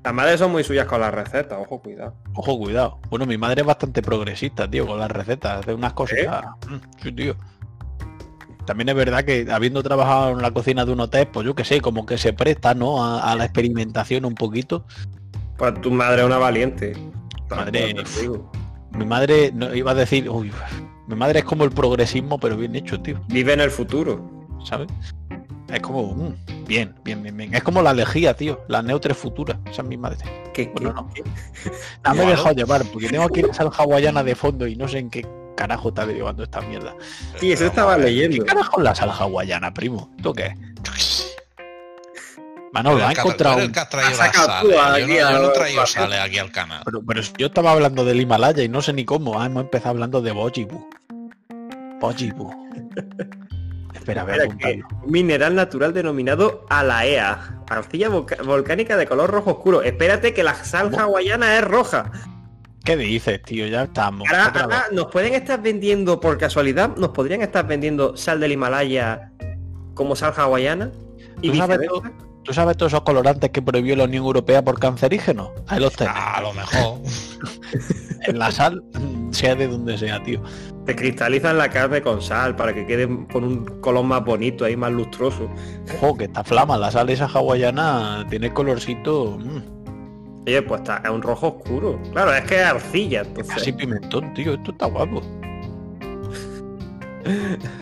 [0.03, 2.15] las madres son muy suyas con las recetas, ojo, cuidado.
[2.33, 2.99] Ojo, cuidado.
[3.09, 5.59] Bueno, mi madre es bastante progresista, tío, con las recetas.
[5.59, 6.17] Hace unas cosas.
[6.67, 7.35] Mm, Sí, tío.
[8.69, 11.63] También es verdad que habiendo trabajado en la cocina de un hotel, pues yo que
[11.63, 13.03] sé, como que se presta, ¿no?
[13.03, 14.85] A, a la experimentación un poquito.
[15.57, 16.93] Pues tu madre es una valiente.
[17.49, 17.95] Madre.
[18.91, 20.51] Mi madre, no, iba a decir, uy,
[21.07, 23.19] mi madre es como el progresismo, pero bien hecho, tío.
[23.29, 24.29] Vive en el futuro.
[24.63, 24.87] ¿Sabes?
[25.73, 26.35] Es como, mm,
[26.67, 27.55] bien, bien, bien, bien.
[27.55, 28.61] Es como la lejía, tío.
[28.67, 29.59] La neutre futura.
[29.65, 30.19] Esa es mi madre.
[30.53, 31.31] ¿Qué, Bueno, qué- no.
[32.11, 34.87] No me he dejado llevar, porque tengo aquí la sal hawaiana de fondo y no
[34.87, 36.93] sé en qué carajo está derivando esta mierda.
[37.39, 38.05] Sí, eso Pero estaba ver.
[38.05, 38.45] ¿Qué leyendo.
[38.45, 40.09] carajo es la sal hawaiana, primo?
[40.17, 40.55] ¿Esto qué es?
[42.71, 43.59] Manolo, ha encontrado...
[43.59, 44.61] el que has traído sales.
[44.61, 46.83] tú Yo no, aquí yo no a- he traído sales aquí al canal.
[46.85, 49.41] Pero, yo estaba hablando del Himalaya y no sé ni cómo.
[49.41, 50.87] Ah, hemos empezado hablando de Bojibu.
[51.99, 52.53] Bojibu.
[53.93, 54.25] Espera, a
[55.03, 59.81] un mineral natural denominado alaea, arcilla volcánica de color rojo oscuro.
[59.81, 62.11] Espérate que la sal hawaiana es roja.
[62.83, 63.67] ¿Qué dices, tío?
[63.67, 64.27] Ya estamos.
[64.29, 69.31] Ahora, ahora, nos pueden estar vendiendo, por casualidad, nos podrían estar vendiendo sal del Himalaya
[69.93, 70.91] como sal hawaiana.
[71.41, 72.09] Y ¿Tú sabes, viceversa.
[72.17, 75.49] tú, tú sabes todos esos colorantes que prohibió la Unión Europea por cancerígenos?
[75.67, 76.13] Ahí los tenés.
[76.15, 76.99] Ah, a lo mejor.
[78.27, 78.83] En la sal,
[79.31, 80.41] sea de donde sea, tío.
[80.85, 84.75] Te cristalizan la carne con sal para que quede con un color más bonito, ahí
[84.75, 85.49] más lustroso.
[85.95, 89.78] Ojo, que esta flama, la sal esa hawaiana tiene colorcito mm,
[90.49, 92.01] Oye, pues está, es un rojo oscuro.
[92.11, 93.53] Claro, es que es arcilla, entonces.
[93.53, 94.55] casi pimentón, tío.
[94.55, 95.21] Esto está guapo.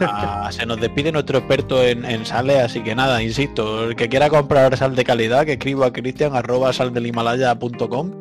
[0.01, 4.09] Ah, se nos despide nuestro experto en, en sales, así que nada, insisto, el que
[4.09, 8.11] quiera comprar sal de calidad, que escriba a cristian arroba saldelhimalaya.com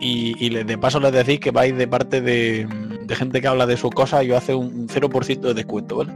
[0.00, 2.66] y, y de paso les decís que vais de parte de,
[3.00, 5.96] de gente que habla de sus cosas y os hace un, un 0% de descuento,
[5.96, 6.12] ¿vale?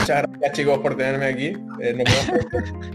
[0.00, 1.52] Muchas gracias chicos por tenerme aquí.
[1.80, 2.88] Eh, nos vemos pronto.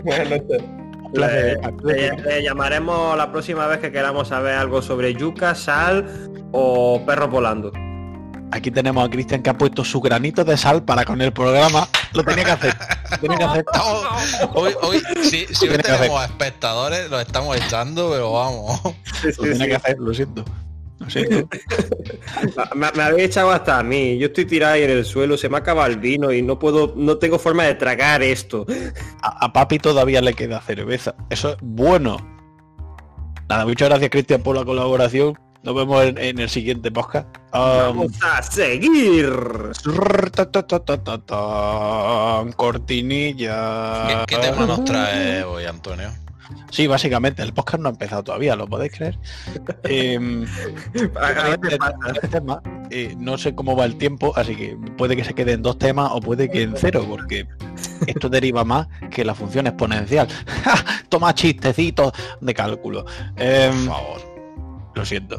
[0.02, 0.81] Buenas noches.
[1.12, 1.58] Un placer.
[1.84, 7.30] Le, le llamaremos la próxima vez que queramos saber algo sobre yuca, sal o perros
[7.30, 7.72] volando.
[8.50, 11.88] Aquí tenemos a Cristian que ha puesto su granito de sal para con el programa.
[12.12, 12.74] Lo tenía que hacer.
[13.12, 13.64] Lo tenía que hacer.
[13.72, 14.06] Estamos-
[14.54, 18.80] hoy, hoy, si, si hoy tenemos espectadores, los estamos echando, pero vamos.
[19.38, 20.44] Lo tenía que hacer, lo siento.
[22.74, 24.18] Me, me habéis echado hasta a mí.
[24.18, 26.94] Yo estoy tirado ahí en el suelo, se me acaba el vino y no puedo,
[26.96, 28.66] no tengo forma de tragar esto.
[29.22, 31.14] A, a papi todavía le queda cerveza.
[31.30, 32.16] Eso es bueno.
[33.48, 35.38] Nada, muchas gracias Cristian por la colaboración.
[35.62, 37.28] Nos vemos en, en el siguiente podcast.
[37.52, 39.30] Um, Vamos a seguir.
[40.32, 44.24] ta, ta, ta, cortinilla.
[44.26, 46.10] ¿Qué, qué tema nos trae hoy, Antonio?
[46.70, 49.18] Sí, básicamente, el podcast no ha empezado todavía, ¿lo podéis creer?
[51.16, 52.28] A, pasa.
[52.30, 55.62] tema, eh, no sé cómo va el tiempo, así que puede que se quede en
[55.62, 57.46] dos temas o puede que en cero, porque
[58.06, 60.28] esto deriva más que la función exponencial.
[61.08, 63.04] Toma chistecitos de cálculo.
[63.04, 64.20] Por Em, favor.
[64.94, 65.36] lo siento.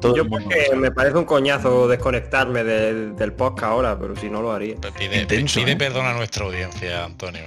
[0.00, 4.42] Todo Yo porque me parece un coñazo desconectarme del, del podcast ahora, pero si no
[4.42, 4.76] lo haría.
[4.98, 5.76] Pide, Intenso, pide ¿eh?
[5.76, 7.40] perdón a nuestra audiencia, Antonio.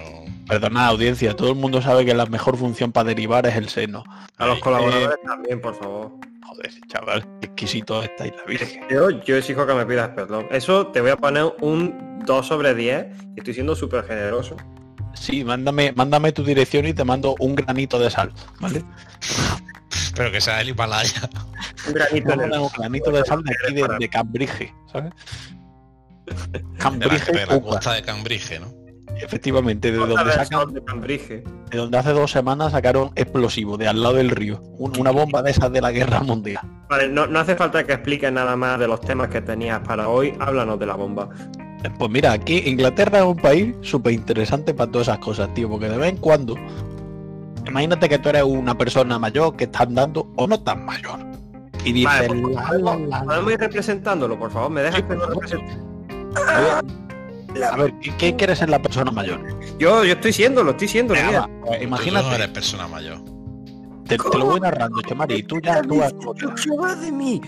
[0.49, 4.03] Perdona, audiencia, todo el mundo sabe que la mejor función para derivar es el seno.
[4.37, 6.11] A los Ay, colaboradores también, por favor.
[6.43, 8.81] Joder, chaval, qué exquisito estáis la virgen.
[8.89, 10.47] Yo, yo exijo que me pidas perdón.
[10.49, 14.57] Eso te voy a poner un 2 sobre 10 y estoy siendo súper generoso.
[15.13, 18.83] Sí, mándame, mándame tu dirección y te mando un granito de sal, ¿vale?
[20.15, 21.29] Pero que sea el Himalaya.
[21.87, 22.27] Un granito.
[22.27, 25.13] Mándame un granito de sal de aquí de, de Cambridge, ¿sabes?
[26.25, 27.75] De la, Cambridge, de la Cuba.
[27.75, 28.78] costa de Cambridge, ¿no?
[29.21, 30.81] Efectivamente, de donde sacan de
[31.71, 34.61] de donde hace dos semanas sacaron explosivo de al lado del río.
[34.77, 36.61] Un- una bomba de esas de la guerra mundial.
[36.89, 40.09] Vale, no, no hace falta que expliques nada más de los temas que tenías para
[40.09, 40.33] hoy.
[40.39, 41.29] Háblanos de la bomba.
[41.97, 45.87] Pues mira, aquí Inglaterra es un país súper interesante para todas esas cosas, tío, porque
[45.87, 46.55] de vez en cuando,
[47.65, 51.19] imagínate que tú eres una persona mayor que está andando o no tan mayor.
[51.85, 53.23] Y dices, Vale, pues.
[53.25, 54.69] ¿Podemos ir representándolo, por favor?
[54.71, 56.83] ¿Me dejas Sí, que lo favor.
[57.71, 59.41] A ver, ¿qué, quieres ser la persona mayor?
[59.77, 61.13] Yo, yo estoy siendo, lo estoy siendo.
[61.13, 61.41] Mira.
[61.41, 63.23] va, pues Tú no eres imagínate, persona mayor.
[64.07, 65.99] te, te lo voy narrando, Chemari, y tú ya, tú,
[66.77, 67.41] va de mí.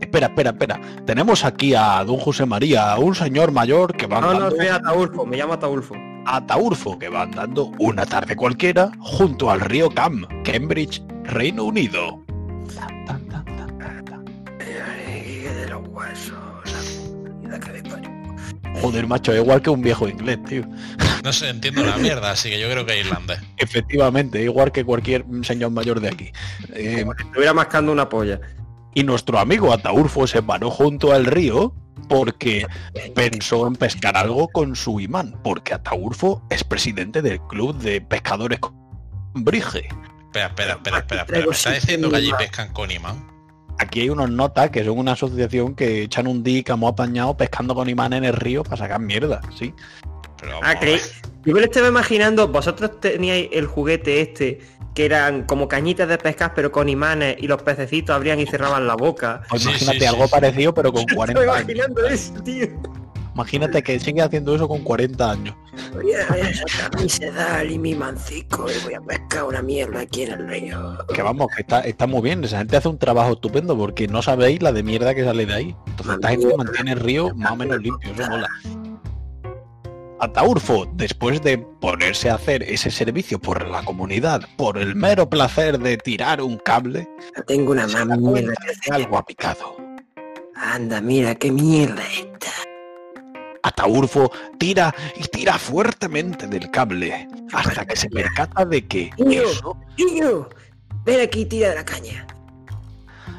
[0.00, 0.80] Espera, espera, espera.
[1.06, 4.66] Tenemos aquí a don José María, un señor mayor que va No, no, andando soy
[4.68, 5.94] Ataulfo, me llamo Ataulfo.
[6.26, 12.22] a Taurfo, que va andando una tarde cualquiera junto al río Cam, Cambridge, Reino Unido.
[12.74, 14.24] Tan, tan, tan, tan, tan, tan.
[14.58, 16.43] de los huesos, la que
[18.80, 20.64] Joder, macho, es igual que un viejo inglés, tío.
[21.22, 23.38] No sé, entiendo la mierda, así que yo creo que es irlandés.
[23.56, 26.32] Efectivamente, igual que cualquier señor mayor de aquí.
[26.74, 28.40] Eh, Estuviera mascando una polla.
[28.94, 31.74] y nuestro amigo Ataurfo se paró junto al río
[32.08, 32.66] porque
[33.14, 38.58] pensó en pescar algo con su imán, porque Ataurfo es presidente del club de pescadores
[39.34, 39.64] Cambridge.
[39.66, 41.24] Espera, espera, espera, espera, espera.
[41.26, 43.33] Traigo ¿Me está diciendo que allí pescan con imán?
[43.84, 47.74] Aquí hay unos notas que son una asociación que echan un día como apañado pescando
[47.74, 49.72] con imán en el río para sacar mierda, ¿sí?
[50.40, 51.00] Pero Ah, ver.
[51.44, 54.60] Yo me lo estaba imaginando, vosotros teníais el juguete este
[54.94, 58.86] que eran como cañitas de pescar pero con imanes y los pececitos abrían y cerraban
[58.86, 59.42] la boca.
[59.50, 60.30] Pues Sí, imagínate sí, algo sí.
[60.30, 61.54] parecido pero con Estoy 40 años.
[61.62, 62.66] imaginando eso, tío.
[63.34, 65.56] Imagínate que sigue haciendo eso con 40 años.
[65.92, 69.60] Voy a, voy a sacar mi sedal y mi mancico y voy a pescar una
[69.60, 70.98] mierda aquí en el río.
[71.12, 72.44] Que vamos, que está, está muy bien.
[72.44, 75.54] Esa gente hace un trabajo estupendo porque no sabéis la de mierda que sale de
[75.54, 75.76] ahí.
[75.88, 78.12] Entonces esta gente mantiene el río más o menos limpio.
[78.12, 78.48] Eso mola.
[80.20, 85.78] Ataurfo, después de ponerse a hacer ese servicio por la comunidad, por el mero placer
[85.78, 87.08] de tirar un cable,
[87.46, 89.76] Tengo una mierda que algo ha picado.
[90.54, 92.52] Anda, mira qué mierda esta.
[93.64, 99.42] Ataurfo tira y tira fuertemente del cable hasta que se percata de que Niño.
[99.42, 100.48] eso, Niño,
[101.04, 102.26] ven aquí y tira de la caña.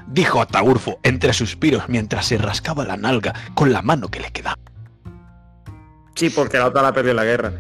[0.08, 4.58] dijo Ataurfo entre suspiros mientras se rascaba la nalga con la mano que le quedaba.
[6.16, 7.54] Sí, porque la otra la perdió en la guerra.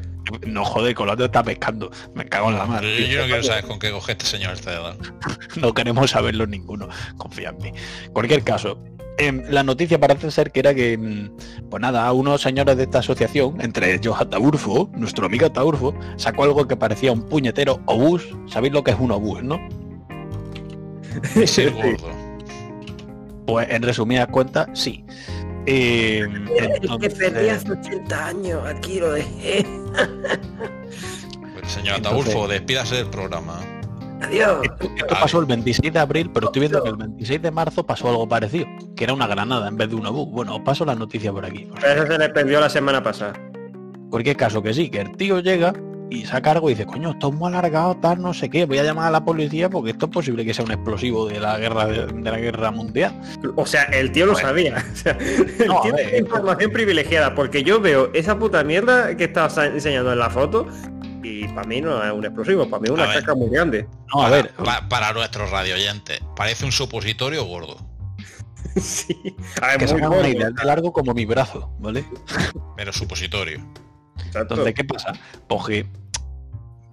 [0.48, 1.92] No joder, con la otra está pescando.
[2.16, 2.88] Me cago en la mano.
[2.88, 4.98] Yo, yo no quiero saber con qué coge este señor el cedal.
[5.58, 6.88] No queremos saberlo ninguno.
[7.18, 7.72] Confía en mí.
[8.12, 8.80] Cualquier caso,
[9.18, 13.00] em, la noticia parece ser que era que, mm, pues nada, unos señores de esta
[13.00, 18.28] asociación, entre ellos Ataurfo, nuestro amigo Ataurfo, sacó algo que parecía un puñetero obús.
[18.48, 19.60] ¿Sabéis lo que es un obús, no?
[21.36, 22.10] Es el gordo.
[23.48, 25.06] Pues en resumidas cuentas, sí.
[25.68, 29.66] Eh, El que perdí entonces, hace 80 años, aquí lo dejé.
[31.54, 33.62] Pues, señor Entonces- Ataulfo, despídase del programa.
[34.28, 34.58] Adiós.
[34.64, 37.86] esto, esto pasó el 26 de abril, pero estoy viendo que el 26 de marzo
[37.86, 40.30] pasó algo parecido, que era una granada en vez de un obús.
[40.32, 41.70] Bueno, os paso la noticia por aquí.
[41.82, 43.34] Pero eso se le perdió la semana pasada.
[44.10, 45.74] Cualquier caso que sí, que el tío llega
[46.10, 48.78] y saca algo y dice, coño, esto es muy alargado, tal, no sé qué, voy
[48.78, 51.58] a llamar a la policía porque esto es posible que sea un explosivo de la
[51.58, 53.20] guerra de, de la guerra mundial.
[53.56, 54.76] O sea, el tío lo sabía.
[54.94, 58.64] O sea, el No, a tío ver, tiene información privilegiada, porque yo veo esa puta
[58.64, 60.68] mierda que estaba enseñando en la foto
[61.44, 63.20] y para mí no es un explosivo, para mí es A una ver.
[63.22, 63.88] caca muy grande.
[64.14, 67.78] No, a para, ver, pa- para nuestros radioyentes, parece un supositorio gordo.
[68.76, 69.36] sí.
[69.62, 70.22] A ver, que se muy gordo.
[70.54, 72.06] de largo como mi brazo, ¿vale?
[72.76, 73.60] Pero supositorio.
[74.18, 74.54] Exacto.
[74.56, 75.14] Entonces, ¿qué pasa?
[75.48, 75.86] Pues que,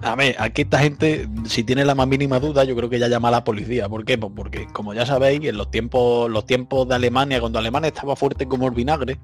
[0.01, 3.09] a ver, aquí esta gente, si tiene la más mínima duda, yo creo que ya
[3.09, 3.89] llama a la policía.
[3.89, 4.19] ¿Por qué?
[4.19, 8.17] Pues porque, como ya sabéis, en los tiempos, los tiempos de Alemania, cuando Alemania estaba
[8.17, 9.21] fuerte como el vinagre,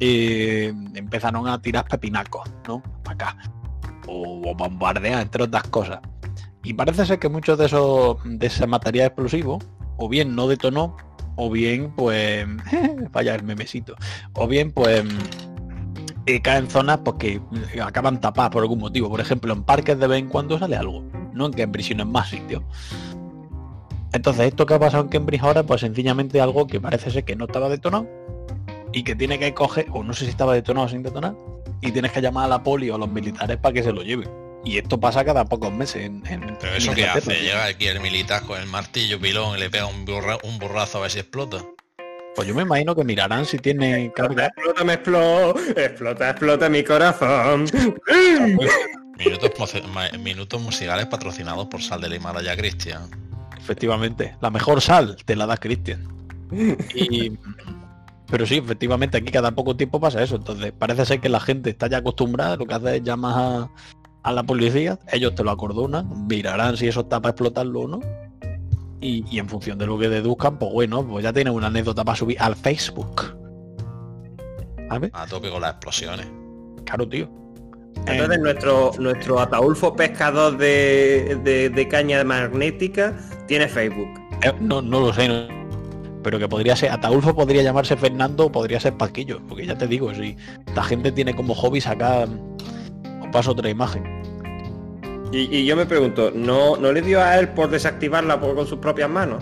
[0.00, 2.82] eh, empezaron a tirar pepinacos, ¿no?
[3.02, 3.36] Para acá.
[4.06, 6.00] O, o entre otras cosas.
[6.62, 9.58] Y parece ser que muchos de esos de ese material explosivo,
[9.96, 10.96] o bien no detonó,
[11.36, 12.46] o bien, pues,
[13.12, 13.94] vaya el memesito,
[14.32, 15.04] o bien, pues,
[16.26, 17.40] eh, caen en zonas porque
[17.80, 19.08] acaban tapadas por algún motivo.
[19.08, 22.10] Por ejemplo, en parques de vez en cuando sale algo, no en Cambridge, sino en
[22.10, 22.64] más sitios.
[24.12, 27.36] Entonces, esto que ha pasado en Cambridge ahora, pues sencillamente algo que parece ser que
[27.36, 28.08] no estaba detonado
[28.92, 31.36] y que tiene que coger, o no sé si estaba detonado o sin detonar,
[31.80, 34.02] y tienes que llamar a la poli o a los militares para que se lo
[34.02, 34.28] lleven.
[34.64, 37.40] Y esto pasa cada pocos meses en, en- Pero en eso que hace, tío.
[37.40, 40.98] llega aquí el militar con el martillo pilón y le pega un, borra- un borrazo
[40.98, 41.58] a ver si explota.
[42.34, 44.46] Pues yo me imagino que mirarán si tiene carga.
[44.48, 47.66] Explota, me explota, explota, explota mi corazón.
[50.22, 53.08] Minutos, musicales patrocinados por Sal del Himalaya Cristian.
[53.58, 56.06] Efectivamente, la mejor sal te la da Cristian.
[56.94, 57.32] Y-
[58.30, 60.36] pero sí, efectivamente, aquí cada poco tiempo pasa eso.
[60.36, 63.70] Entonces, parece ser que la gente está ya acostumbrada, lo que hace es llamar a,
[64.22, 68.00] a la policía, ellos te lo acordonan, mirarán si eso está para explotarlo o no.
[69.00, 72.02] Y, y en función de lo que deduzcan, pues bueno, pues ya tienen una anécdota
[72.04, 73.36] para subir al Facebook.
[74.88, 75.10] ¿Sabes?
[75.12, 76.26] A tope con las explosiones.
[76.84, 77.28] Claro, tío.
[78.06, 83.16] Entonces Eh, nuestro, nuestro Ataulfo pescador de, de, de caña magnética
[83.48, 84.08] tiene Facebook.
[84.42, 85.55] Eh, no, no lo sé, no-
[86.26, 89.86] pero que podría ser, Ataulfo podría llamarse Fernando o podría ser Paquillo, porque ya te
[89.86, 90.36] digo, si
[90.66, 92.26] esta gente tiene como hobby sacar,
[93.22, 94.02] os paso otra imagen.
[95.30, 98.66] Y, y yo me pregunto, ¿no, ¿no le dio a él por desactivarla por- con
[98.66, 99.40] sus propias manos?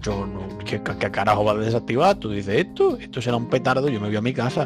[0.00, 2.14] Yo no, ¿qué, qué carajo va a desactivar?
[2.14, 4.64] Tú dices esto, esto será un petardo, yo me voy a mi casa.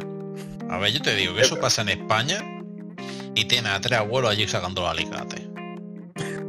[0.69, 2.45] A ver, yo te digo que eso pasa en España
[3.35, 5.49] y tiene a tres abuelos allí sacando los alicates.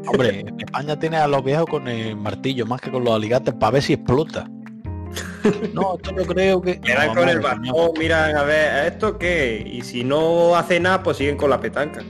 [0.05, 3.55] Hombre, en España tiene a los viejos con el martillo más que con los alicates
[3.55, 4.47] para ver si explota.
[5.73, 6.79] No, esto no creo que.
[6.79, 9.63] No, con el bastón, miran a ver, ¿esto qué?
[9.65, 12.03] Y si no hace nada, pues siguen con la petanca.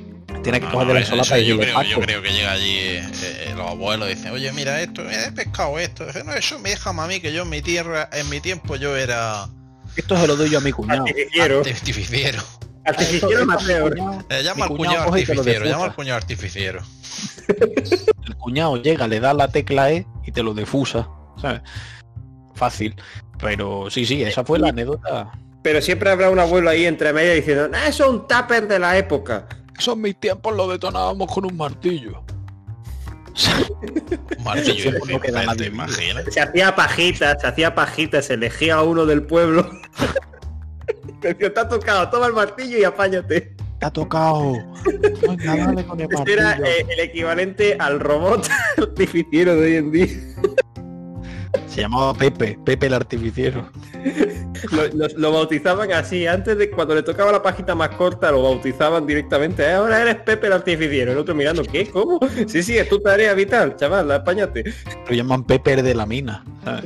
[0.44, 2.30] Tiene que No, coger de la eso- solapa eso y yo, creo, yo creo que
[2.34, 6.06] llega allí eh, eh, los abuelos y dicen, oye, mira esto, he pescado esto.
[6.06, 8.76] Dice, no, eso me deja a mí que yo en mi tierra, en mi tiempo
[8.76, 9.48] yo era
[9.96, 11.02] Esto se lo doy yo a mi cuñado.
[11.06, 11.60] Artificiero.
[11.60, 12.42] artificiero.
[12.84, 13.90] Artificiero Mateo.
[14.30, 16.82] Eh, llama al cuñado artificiero, llama al cuñado artificiero.
[18.26, 21.08] El cuñado llega, le da la tecla E y te lo defusa.
[21.40, 21.62] ¿sabes?
[22.62, 22.95] Fácil.
[23.39, 25.32] Pero sí, sí, esa fue la anécdota.
[25.63, 28.78] Pero siempre habrá un abuelo ahí entre medio diciendo, "Nah, eso es un tupper de
[28.78, 29.47] la época.
[29.80, 32.24] Esos mis tiempos lo detonábamos con un martillo.
[34.38, 36.32] Un martillo Eso.
[36.32, 39.67] Se hacía pajitas, se hacía pajitas, se elegía a uno del pueblo.
[41.21, 43.56] Te ha tocado, toma el martillo y apáñate.
[43.80, 44.54] Te ha tocado.
[45.21, 48.47] Venga, dale con el Este era eh, el equivalente al robot
[48.78, 50.08] artificiero de hoy en día.
[51.73, 53.69] Se llamaba Pepe, Pepe el artificiero.
[54.71, 58.43] Lo, lo- lo bautizaban así, antes de cuando le tocaba la pajita más corta, lo
[58.43, 59.63] bautizaban directamente.
[59.63, 61.12] "Eh, Ahora eres Pepe el artificiero.
[61.13, 61.88] El otro mirando, ¿qué?
[61.89, 62.19] ¿Cómo?
[62.45, 64.65] Sí, sí, es tu tarea vital, chaval, apáñate.
[65.10, 66.43] Lo llaman Pepe el de la mina.
[66.63, 66.86] ¿sabes?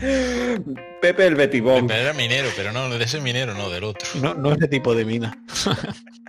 [1.00, 1.86] Pepe el betibón.
[1.86, 4.08] Pero era minero, pero no, de ese minero, no, del otro.
[4.20, 5.38] No, no ese tipo de mina.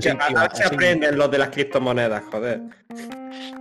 [0.00, 2.60] Que a- se aprenden los de las criptomonedas, joder.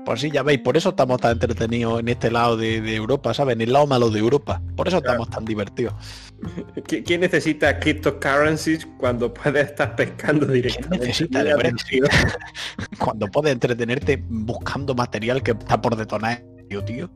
[0.05, 3.34] Pues sí, ya veis, por eso estamos tan entretenidos en este lado de, de Europa,
[3.34, 3.55] ¿sabes?
[3.55, 4.61] En el lado malo de Europa.
[4.76, 5.93] Por eso estamos tan divertidos.
[6.88, 11.07] ¿Qui- ¿Quién necesita cryptocurrencies cuando puede estar pescando directamente?
[11.07, 11.89] necesita de Mira, Brexit?
[11.89, 12.03] tío.
[12.99, 17.09] Cuando puedes entretenerte buscando material que está por detonar, tío, tío.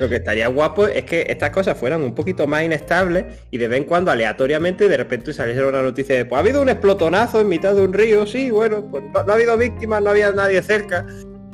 [0.00, 3.68] Lo que estaría guapo es que estas cosas fueran un poquito más inestables y de
[3.68, 7.40] vez en cuando aleatoriamente de repente saliera una noticia de pues ha habido un explotonazo
[7.40, 10.32] en mitad de un río, sí, bueno, pues no, no ha habido víctimas, no había
[10.32, 11.06] nadie cerca.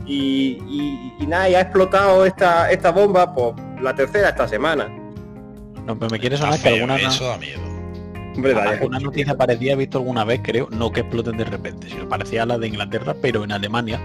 [0.06, 4.86] y, y- y nada, y ha explotado esta, esta bomba, pues la tercera esta semana.
[5.84, 7.60] No, pero me quiere sonar que alguna, Eso da miedo.
[8.36, 12.08] Hombre, alguna noticia parecida he visto alguna vez, creo, no que exploten de repente, sino
[12.08, 13.98] parecía la de Inglaterra, pero en Alemania.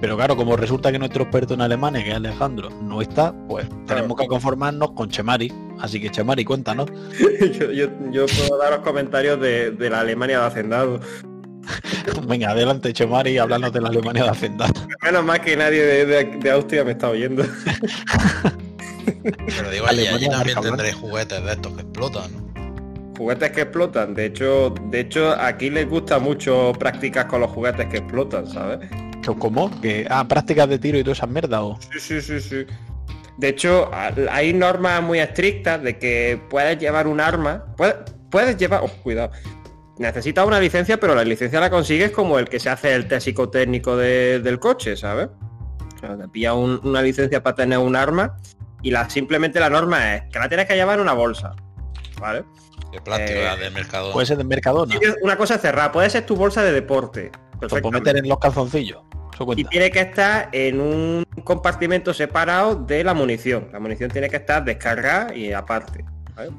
[0.00, 3.66] Pero claro, como resulta que nuestro experto en Alemania, que es Alejandro, no está, pues
[3.86, 5.52] tenemos que conformarnos con Chemari.
[5.80, 6.86] Así que Chemari, cuéntanos.
[7.58, 11.00] yo, yo, yo puedo dar los comentarios de, de la Alemania de Hacendado.
[12.28, 14.72] Venga, adelante Chemari y háblanos de la Alemania de Hacendado.
[15.02, 17.44] Menos más que nadie de, de- de Austria me está oyendo.
[19.22, 22.48] Pero digo, allí, allí también tendréis juguetes de estos que explotan, ¿no?
[23.16, 24.14] Juguetes que explotan.
[24.14, 28.88] De hecho, de hecho, aquí les gusta mucho practicar con los juguetes que explotan, ¿sabes?
[29.38, 29.70] ¿Cómo?
[29.80, 31.60] Que, ah, prácticas de tiro y todas esas mierdas.
[31.60, 31.78] O...
[31.92, 32.66] Sí, sí, sí, sí.
[33.36, 33.90] De hecho,
[34.30, 37.66] hay normas muy estrictas de que puedes llevar un arma.
[37.76, 37.94] Puedes,
[38.30, 38.80] puedes llevar.
[38.82, 39.30] Oh, cuidado.
[39.98, 43.26] Necesitas una licencia, pero la licencia la consigues como el que se hace el test
[43.26, 45.28] psicotécnico de- del coche, ¿sabes?
[45.96, 48.36] O sea, te pilla un- una licencia para tener un arma
[48.82, 51.54] y la simplemente la norma es que la tienes que llevar en una bolsa.
[52.20, 52.44] ¿Vale?
[52.92, 54.12] Que plástico Eh, era del mercado.
[54.12, 54.94] Puede ser de Mercadona.
[55.22, 57.30] Una cosa cerrada, puede ser tu bolsa de deporte.
[57.60, 59.02] Lo puedes meter en los calzoncillos.
[59.56, 63.68] Y tiene que estar en un compartimento separado de la munición.
[63.72, 66.04] La munición tiene que estar descargada y aparte.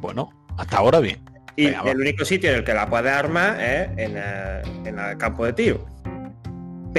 [0.01, 1.19] Bueno, hasta ahora bien.
[1.55, 4.99] Y Venga, el único sitio en el que la puedes armar es en el, en
[4.99, 5.85] el campo de tiro.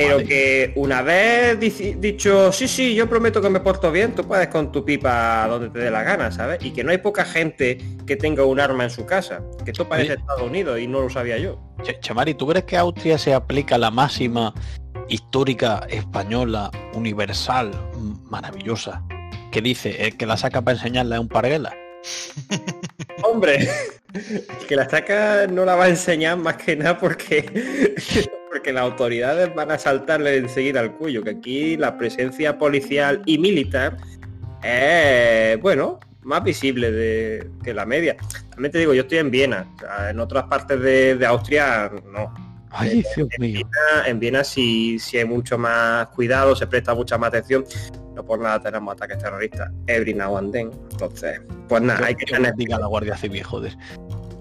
[0.03, 0.29] Pero Vale.
[0.29, 4.73] que una vez dicho, sí, sí, yo prometo que me porto bien, tú puedes con
[4.73, 6.65] tu pipa donde te dé la gana, ¿sabes?
[6.65, 7.77] Y que no hay poca gente
[8.07, 9.43] que tenga un arma en su casa.
[9.65, 10.15] Que esto parece.
[10.15, 11.61] Estados Unidos y no lo sabía yo.
[11.83, 14.55] Che- Chemari, ¿tú crees que a Austria se aplica la máxima
[15.09, 17.71] histórica, española, universal,
[18.25, 19.03] maravillosa?
[19.53, 21.75] Que dice, el que la saca para enseñarle a un parguela.
[23.23, 23.69] Hombre,
[24.69, 27.45] que la estaca no la va a enseñar más que nada porque
[28.61, 33.39] porque las autoridades van a saltarle enseguida al cuello, que aquí la presencia policial y
[33.39, 33.97] militar
[34.63, 38.19] es, bueno, más visible de, que la media.
[38.51, 39.67] También te digo, yo estoy en Viena,
[40.11, 42.35] en otras partes de, de Austria no.
[42.69, 43.67] Ay, Dios mío.
[44.07, 47.65] En Viena sí, sí hay mucho más cuidado, se presta mucha más atención.
[48.15, 50.71] No por nada tenemos ataques terroristas every now and then.
[50.91, 53.75] Entonces, pues nada, hay que tener diga la Guardia Civil, joder.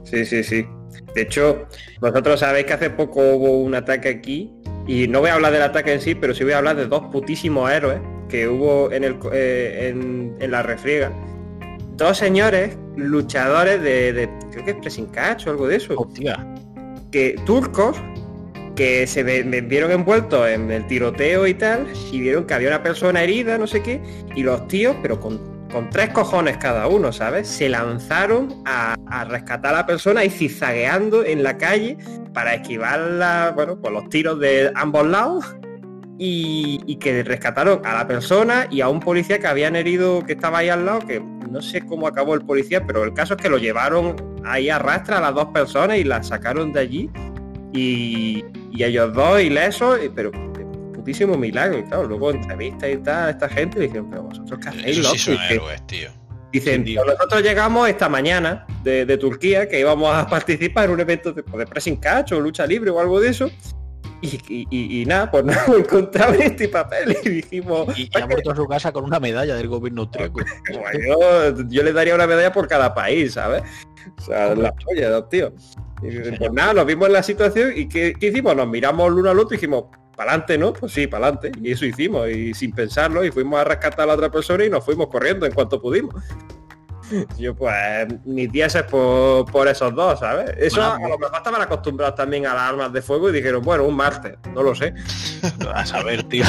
[0.03, 0.67] Sí, sí, sí.
[1.15, 1.65] De hecho,
[1.99, 4.51] vosotros sabéis que hace poco hubo un ataque aquí
[4.87, 6.85] y no voy a hablar del ataque en sí, pero sí voy a hablar de
[6.87, 7.99] dos putísimos héroes
[8.29, 11.11] que hubo en, el, eh, en, en la refriega.
[11.97, 16.45] Dos señores luchadores de, de- creo que es pressing catch o algo de eso, Hostia.
[17.11, 17.97] que turcos
[18.75, 22.81] que se me vieron envueltos en el tiroteo y tal y vieron que había una
[22.83, 23.99] persona herida, no sé qué,
[24.35, 27.47] y los tíos, pero con, con tres cojones cada uno, ¿sabes?
[27.47, 28.95] Se lanzaron a,
[29.25, 31.97] rescatar a la persona y zigzagueando en la calle
[32.33, 35.55] para esquivar la, bueno, pues los tiros de ambos lados
[36.17, 40.59] y, que rescataron a la persona y a un policía que habían herido que estaba
[40.59, 43.49] ahí al lado, que no sé cómo acabó el policía, pero el caso es que
[43.49, 47.09] lo llevaron ahí a a las dos personas y las sacaron de allí
[47.71, 50.31] y, y ellos dos ilesos, pero
[51.09, 54.59] putísimo milagro, y claro, luego entrevistas y tal a esta gente y dicen, pero vosotros
[54.61, 55.41] qué hacéis, Eso sí loco?".
[55.41, 56.09] son héroes, tío.
[56.51, 57.01] Dicen, Sí, tío.
[57.03, 61.33] "Pues nosotros llegamos esta mañana de, de Turquía, que íbamos a participar en un evento
[61.33, 63.49] de, pues, de pressing catch o lucha libre o algo de eso.
[64.21, 68.25] Y, y- y- y nada, pues nos encontramos este papel y dijimos, Y, y ha
[68.25, 70.41] vuelto a su casa con una medalla del gobierno austriaco.
[70.65, 73.63] "Pues yo, yo le daría una medalla por cada país, ¿sabes?
[74.17, 75.53] O sea, la polla, dos tíos.
[76.01, 78.55] Y dicen, pues nada, nos vimos en la situación y ¿qué, qué hicimos?
[78.55, 79.85] Nos miramos el uno al otro y dijimos,
[80.19, 80.73] para adelante, ¿no?
[80.73, 81.53] Pues sí, para adelante.
[81.63, 84.69] Y eso hicimos, y sin pensarlo, y fuimos a rescatar a la otra persona y
[84.69, 86.13] nos fuimos corriendo en cuanto pudimos.
[87.37, 90.51] Yo pues mis días es por, por esos dos, ¿sabes?
[90.57, 93.63] Eso Bueno, a lo mejor estaban acostumbrados también a las armas de fuego y dijeron,
[93.63, 94.93] bueno, un martes, no lo sé.
[95.73, 96.43] A saber, tío.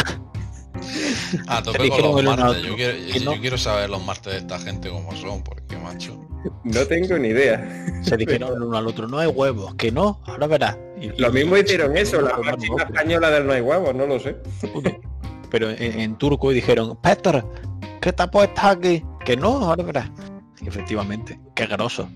[1.49, 2.62] A tope dijeron con los martes.
[2.62, 3.41] Yo quiero, Que yo no.
[3.41, 6.18] quiero saber los martes de esta gente cómo son, porque macho.
[6.64, 7.87] No tengo ni idea.
[8.03, 10.78] Se dijeron el uno al otro, no hay huevos, que no, ahora verás.
[11.01, 12.31] Y- Lo y- mismo hicieron eso, la
[12.89, 14.37] española del no hay huevos, no lo sé.
[15.51, 17.45] Pero en, en turco y dijeron, Peter,
[18.01, 19.03] ¿qué te puesto aquí?
[19.24, 20.11] Que no, ahora verás.
[20.62, 22.09] Y efectivamente, qué groso.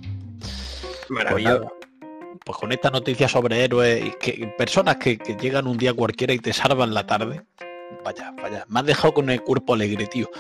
[1.11, 1.73] Maravilloso.
[2.45, 6.33] Pues con esta noticia sobre héroes y que personas que, que llegan un día cualquiera
[6.35, 7.43] y te salvan la tarde.
[8.05, 10.31] Vaya, vaya, me has dejado con el cuerpo alegre, tío.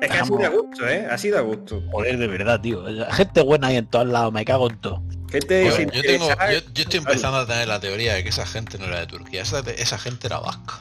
[0.00, 1.06] Es que ha sido de gusto, ¿eh?
[1.10, 1.82] Ha sido de gusto.
[1.90, 2.84] Joder, de verdad, tío.
[3.12, 5.02] Gente buena ahí en todos lados, me cago en todo.
[5.30, 8.30] Gente Yo, sin yo tengo, yo, yo estoy empezando a tener la teoría de que
[8.30, 10.80] esa gente no era de Turquía, esa, esa gente era vasca.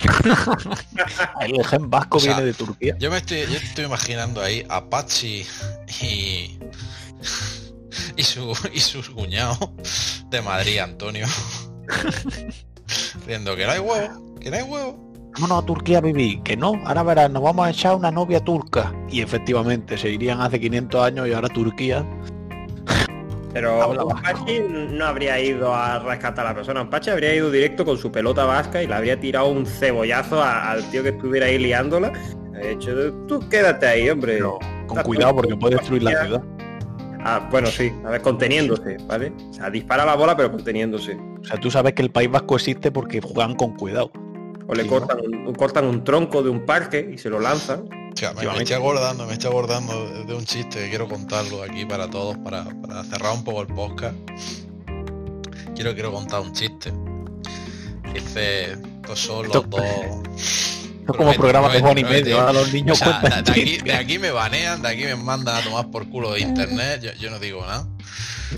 [1.40, 2.96] El gen vasco O sea, viene de Turquía.
[2.98, 5.46] Yo me estoy, yo estoy imaginando ahí a Pachi
[6.02, 6.58] y.
[8.16, 9.74] y su y su cuñado
[10.30, 11.26] de Madrid, Antonio.
[13.18, 15.10] Diciendo que no hay huevo, que no hay huevo.
[15.34, 16.42] vámonos a Turquía a vivir.
[16.42, 18.92] Que no, ahora verás, nos vamos a echar una novia turca.
[19.08, 22.04] Y efectivamente, se irían hace 500 años y ahora Turquía.
[23.52, 24.22] Pero un.
[24.22, 24.60] Pachi
[24.92, 26.82] no habría ido a rescatar a la persona.
[26.82, 30.40] Un Pachi habría ido directo con su pelota vasca y le habría tirado un cebollazo
[30.40, 32.12] a- al tío que estuviera ahí liándola.
[32.52, 34.34] De hecho, tú quédate ahí, hombre.
[34.34, 36.42] Pero con cuidado porque puede destruir la ciudad.
[37.24, 39.32] Ah, bueno, sí, a ver, conteniéndose, ¿vale?
[39.50, 41.18] O sea, dispara la bola pero conteniéndose.
[41.40, 44.10] O sea, tú sabes que el País Vasco existe porque juegan con cuidado.
[44.66, 47.88] O le Sí, cortan, un, cortan un tronco de un parque y se lo lanzan.
[48.12, 51.62] O sea, me, me estoy acordando, me estoy acordando de, un chiste que quiero contarlo
[51.62, 54.14] aquí para todos, para, para cerrar un poco el podcast.
[55.74, 56.92] Quiero, quiero contar un chiste.
[58.12, 59.80] Dice, estos son Esto- los dos.
[59.84, 62.38] Esto es como programas de Juan y medio.
[62.40, 63.84] Ahora los O niños sea, de, cuentan de aquí, chistes.
[63.84, 67.12] de aquí me banean, de aquí me mandan a tomar por culo de internet, yo,
[67.14, 67.88] yo no digo nada.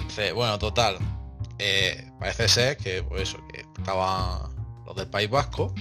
[0.09, 0.97] Dice, bueno, total.
[1.59, 4.51] eh, parece ser que pues eso, que estaban
[4.87, 5.73] los del País Vasco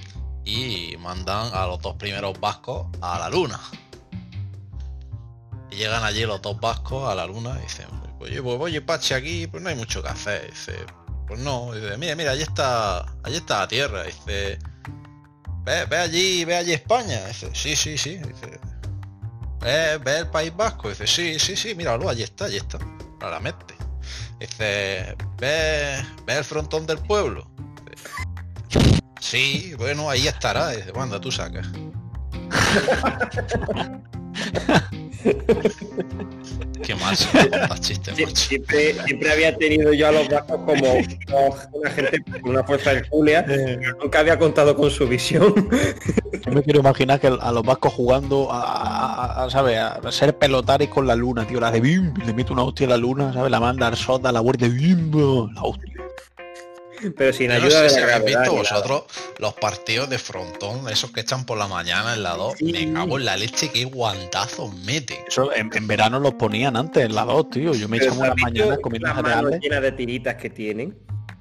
[0.45, 3.59] y mandan a los dos primeros vascos a la luna.
[5.69, 7.87] Y llegan allí los dos vascos a la luna y dicen,
[8.19, 10.49] oye, pues oye, Pache, aquí pues no hay mucho que hacer.
[10.49, 10.73] Dice,
[11.27, 14.03] pues no, dice, mira, mira, allí está, allí está la Tierra.
[14.03, 14.59] Dice,
[15.63, 17.25] ve, ve allí, ve allí España.
[17.27, 18.17] Dice, sí, sí, sí.
[18.17, 18.59] Dice,
[19.59, 20.89] ve, ve el País Vasco.
[20.89, 22.79] Dice, sí, sí, sí, míralo, allí está, allí está.
[23.19, 23.75] Claramente.
[24.39, 27.47] Dice, ve, ve el frontón del pueblo.
[29.31, 30.71] Sí, bueno, ahí estará.
[30.71, 31.65] Dice, manda, tú sacas.
[36.83, 37.27] Qué Sie- macho.
[38.33, 40.75] Siempre, siempre había tenido yo a los vascos como
[41.27, 45.53] como una gente con una fuerza hercúlea, pero nunca había contado con su visión.
[46.45, 49.77] Yo me quiero imaginar que a los vascos jugando a, a- a- ¿sabes?
[49.79, 51.61] a ser pelotaris con la luna, tío.
[51.61, 53.49] La de bim, le mete una hostia a la luna, ¿sabes?
[53.49, 55.11] La manda al sota, la vuelta de bim,
[55.55, 55.87] la hostia.
[57.17, 58.39] Pero sin Yo no ayuda sé de si la habéis gravedad.
[58.41, 59.03] visto vosotros
[59.39, 62.55] los partidos de frontón, esos que echan por la mañana en la 2.
[62.57, 62.71] Sí.
[62.71, 65.17] Me cago en la leche, qué guantazos meten.
[65.27, 67.73] Eso en, en verano los ponían antes, en la 2, tío.
[67.73, 69.59] Yo me echaba ¿has unas visto mañanas comiendo las manos cereales.
[69.61, 70.97] llenas de tiritas que tienen.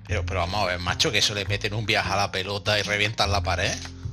[0.06, 2.78] Pero, pero vamos a ver, macho, que eso le meten un viaje a la pelota
[2.78, 3.70] y revientan la pared.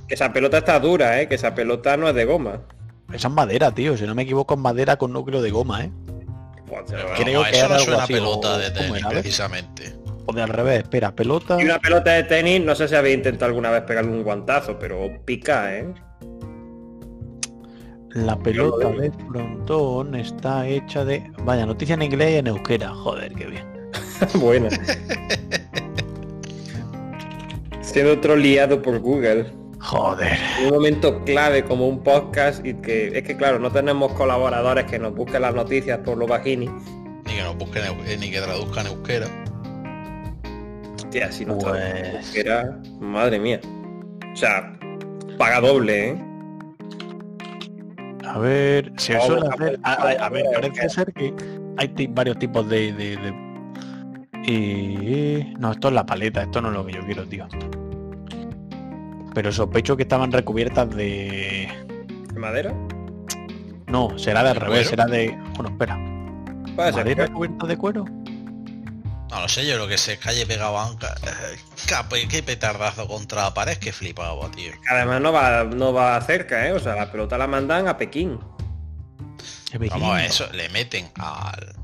[0.08, 1.28] Que esa pelota está dura, ¿eh?
[1.28, 2.62] Que esa pelota no es de goma.
[3.12, 3.98] Esa es madera, tío.
[3.98, 5.92] Si no me equivoco, es madera con núcleo de goma, ¿eh?
[7.18, 9.96] Creo que eso era no suena así, pelota o- de ¿cómo tenis, precisamente.
[10.28, 11.58] O de al revés, espera, pelota.
[11.60, 14.78] Y una pelota de tenis, no sé si habéis intentado alguna vez pegarle un guantazo,
[14.78, 15.94] pero pica, ¿eh?
[18.10, 21.24] La pelota de frontón está hecha de.
[21.44, 22.90] Vaya, noticia en inglés y en euskera.
[22.90, 23.66] Joder, qué bien.
[24.36, 24.70] bueno.
[27.82, 29.46] Siendo otro liado por Google.
[29.80, 30.38] Joder.
[30.66, 35.00] Un momento clave como un podcast y que es que claro, no tenemos colaboradores que
[35.00, 36.68] nos busquen las noticias por los bajini.
[37.26, 37.84] Ni que nos busquen,
[38.20, 39.28] ni que traduzcan euskera.
[41.08, 43.62] Hostia, si no Pues- era madre mía.
[44.34, 44.78] O sea,
[45.38, 46.24] paga doble, ¿eh?
[48.28, 49.58] A ver, suele a hacer.
[49.58, 51.34] ver, A, a- a ver, parece ser que
[51.78, 52.92] hay varios tipos de.
[52.92, 57.26] de, de- y- No, esto es la paleta, esto no es lo que yo quiero,
[57.26, 57.48] tío.
[59.34, 61.70] Pero sospecho que estaban recubiertas de.
[62.34, 62.74] ¿De madera?
[63.88, 64.90] No, será de al ¿De revés, cuero?
[64.90, 65.38] será de.
[65.56, 65.98] Bueno, espera.
[66.76, 68.06] ¿Madera que- cubierta de cuero?
[69.30, 70.48] No lo sé, yo lo que sé es calle eh,
[71.88, 74.72] cape- Qué petardazo contra la pared que flipaba, tío.
[74.90, 76.72] Además no va, no va cerca, ¿eh?
[76.72, 78.40] O sea, la pelota la mandan a Pekín.
[79.90, 81.76] Vamos a ver, eso le meten al.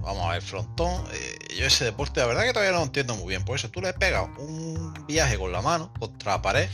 [0.00, 1.04] vamos a ver, frontón.
[1.12, 3.44] eh, yo ese deporte, la verdad que todavía no lo entiendo muy bien.
[3.44, 6.68] Por eso tú le pegas un viaje con la mano contra la pared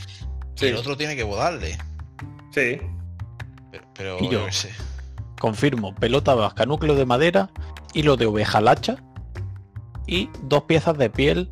[0.55, 0.65] Sí.
[0.65, 1.77] y el otro tiene que volarle.
[2.53, 2.79] Sí.
[3.71, 4.31] Pero, pero Y yo.
[4.33, 4.71] yo qué sé.
[5.39, 7.49] Confirmo, pelota vasca, núcleo de madera,
[7.93, 8.97] hilo de oveja lacha
[10.07, 11.51] y dos piezas de piel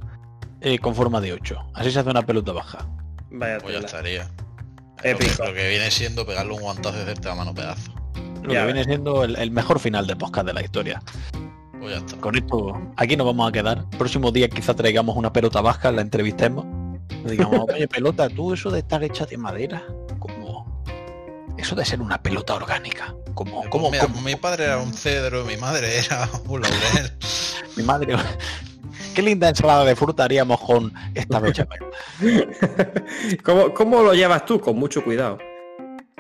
[0.62, 1.58] eh, con forma de 8.
[1.74, 2.88] Así se hace una pelota baja.
[3.32, 4.24] Vaya Pues ya estaría.
[4.24, 5.46] Lo que, Épico.
[5.46, 7.92] lo que viene siendo pegarle un guantazo y hacerte la mano pedazo.
[8.44, 8.74] Lo Ya que ves.
[8.74, 11.02] viene siendo el, el mejor final de podcast de la historia.
[11.80, 12.18] Pues ya está.
[12.18, 13.88] Con esto, aquí nos vamos a quedar.
[13.92, 16.66] Próximo día quizá traigamos una pelota vasca, la entrevistemos.
[17.26, 19.84] Le digamos, oye, pelota, tú eso de estar hecha de madera,
[20.18, 20.84] como
[21.58, 23.14] eso de ser una pelota orgánica.
[23.36, 27.12] Como, Pues como, mira, como- mi padre era un cedro, mi madre era un laurel.
[27.76, 28.16] mi madre.
[29.16, 31.80] Qué linda ensalada de fruta haríamos con esta bechamel.
[33.44, 34.60] ¿Cómo, ¿Cómo lo llevas tú?
[34.60, 35.38] Con mucho cuidado.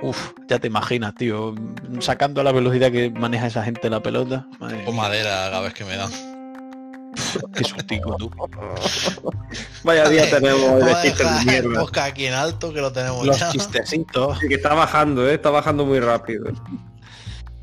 [0.02, 1.56] Uf, ya te imaginas, tío,
[2.00, 4.46] sacando la velocidad que maneja esa gente la pelota.
[4.60, 6.12] Madre Con mía, madera cada vez que me dan.
[7.54, 8.30] qué sustico tú.
[9.84, 12.04] Vaya día tenemos a chistes dejar de el mierda.
[12.04, 13.50] aquí en alto que lo tenemos Los ya.
[13.52, 14.40] chistecitos.
[14.40, 15.36] Sí, que está bajando, ¿eh?
[15.36, 16.46] Está bajando muy rápido.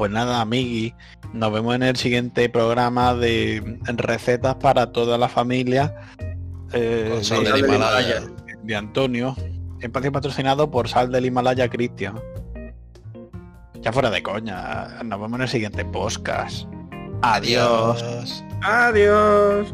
[0.02, 0.92] Pues nada, amigui,
[1.32, 5.94] nos vemos en el siguiente programa de recetas para toda la familia.
[6.72, 8.16] Eh, sal del de Himalaya.
[8.16, 8.32] Himalaya.
[8.64, 9.36] De Antonio.
[9.78, 12.18] Espacio patrocinado por Sal del Himalaya Cristian.
[13.74, 15.04] Ya fuera de coña.
[15.04, 16.66] Nos vemos en el siguiente podcast.
[17.22, 18.42] Adiós.
[18.60, 19.72] Adiós.